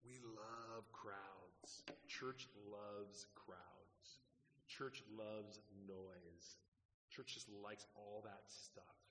[0.00, 1.84] We love crowds.
[2.08, 4.24] Church loves crowds.
[4.66, 6.56] Church loves noise.
[7.10, 9.05] Church just likes all that stuff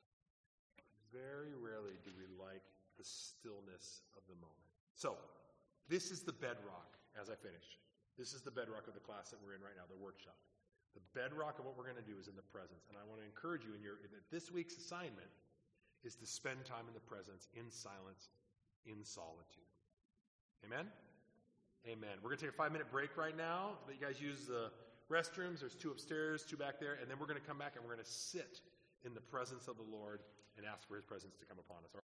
[1.14, 2.64] very rarely do we like
[2.98, 4.70] the stillness of the moment.
[4.96, 5.20] So,
[5.90, 7.78] this is the bedrock as I finish.
[8.18, 10.40] This is the bedrock of the class that we're in right now, the workshop.
[10.96, 12.88] The bedrock of what we're going to do is in the presence.
[12.88, 15.28] And I want to encourage you in your that this week's assignment
[16.08, 18.32] is to spend time in the presence, in silence,
[18.88, 19.68] in solitude.
[20.64, 20.88] Amen?
[21.86, 22.16] Amen.
[22.24, 23.78] We're going to take a five minute break right now.
[23.86, 24.72] Let you guys use the
[25.12, 25.60] restrooms.
[25.60, 26.98] There's two upstairs, two back there.
[27.02, 28.62] And then we're going to come back and we're going to sit
[29.06, 30.20] in the presence of the Lord
[30.58, 32.05] and ask for his presence to come upon us.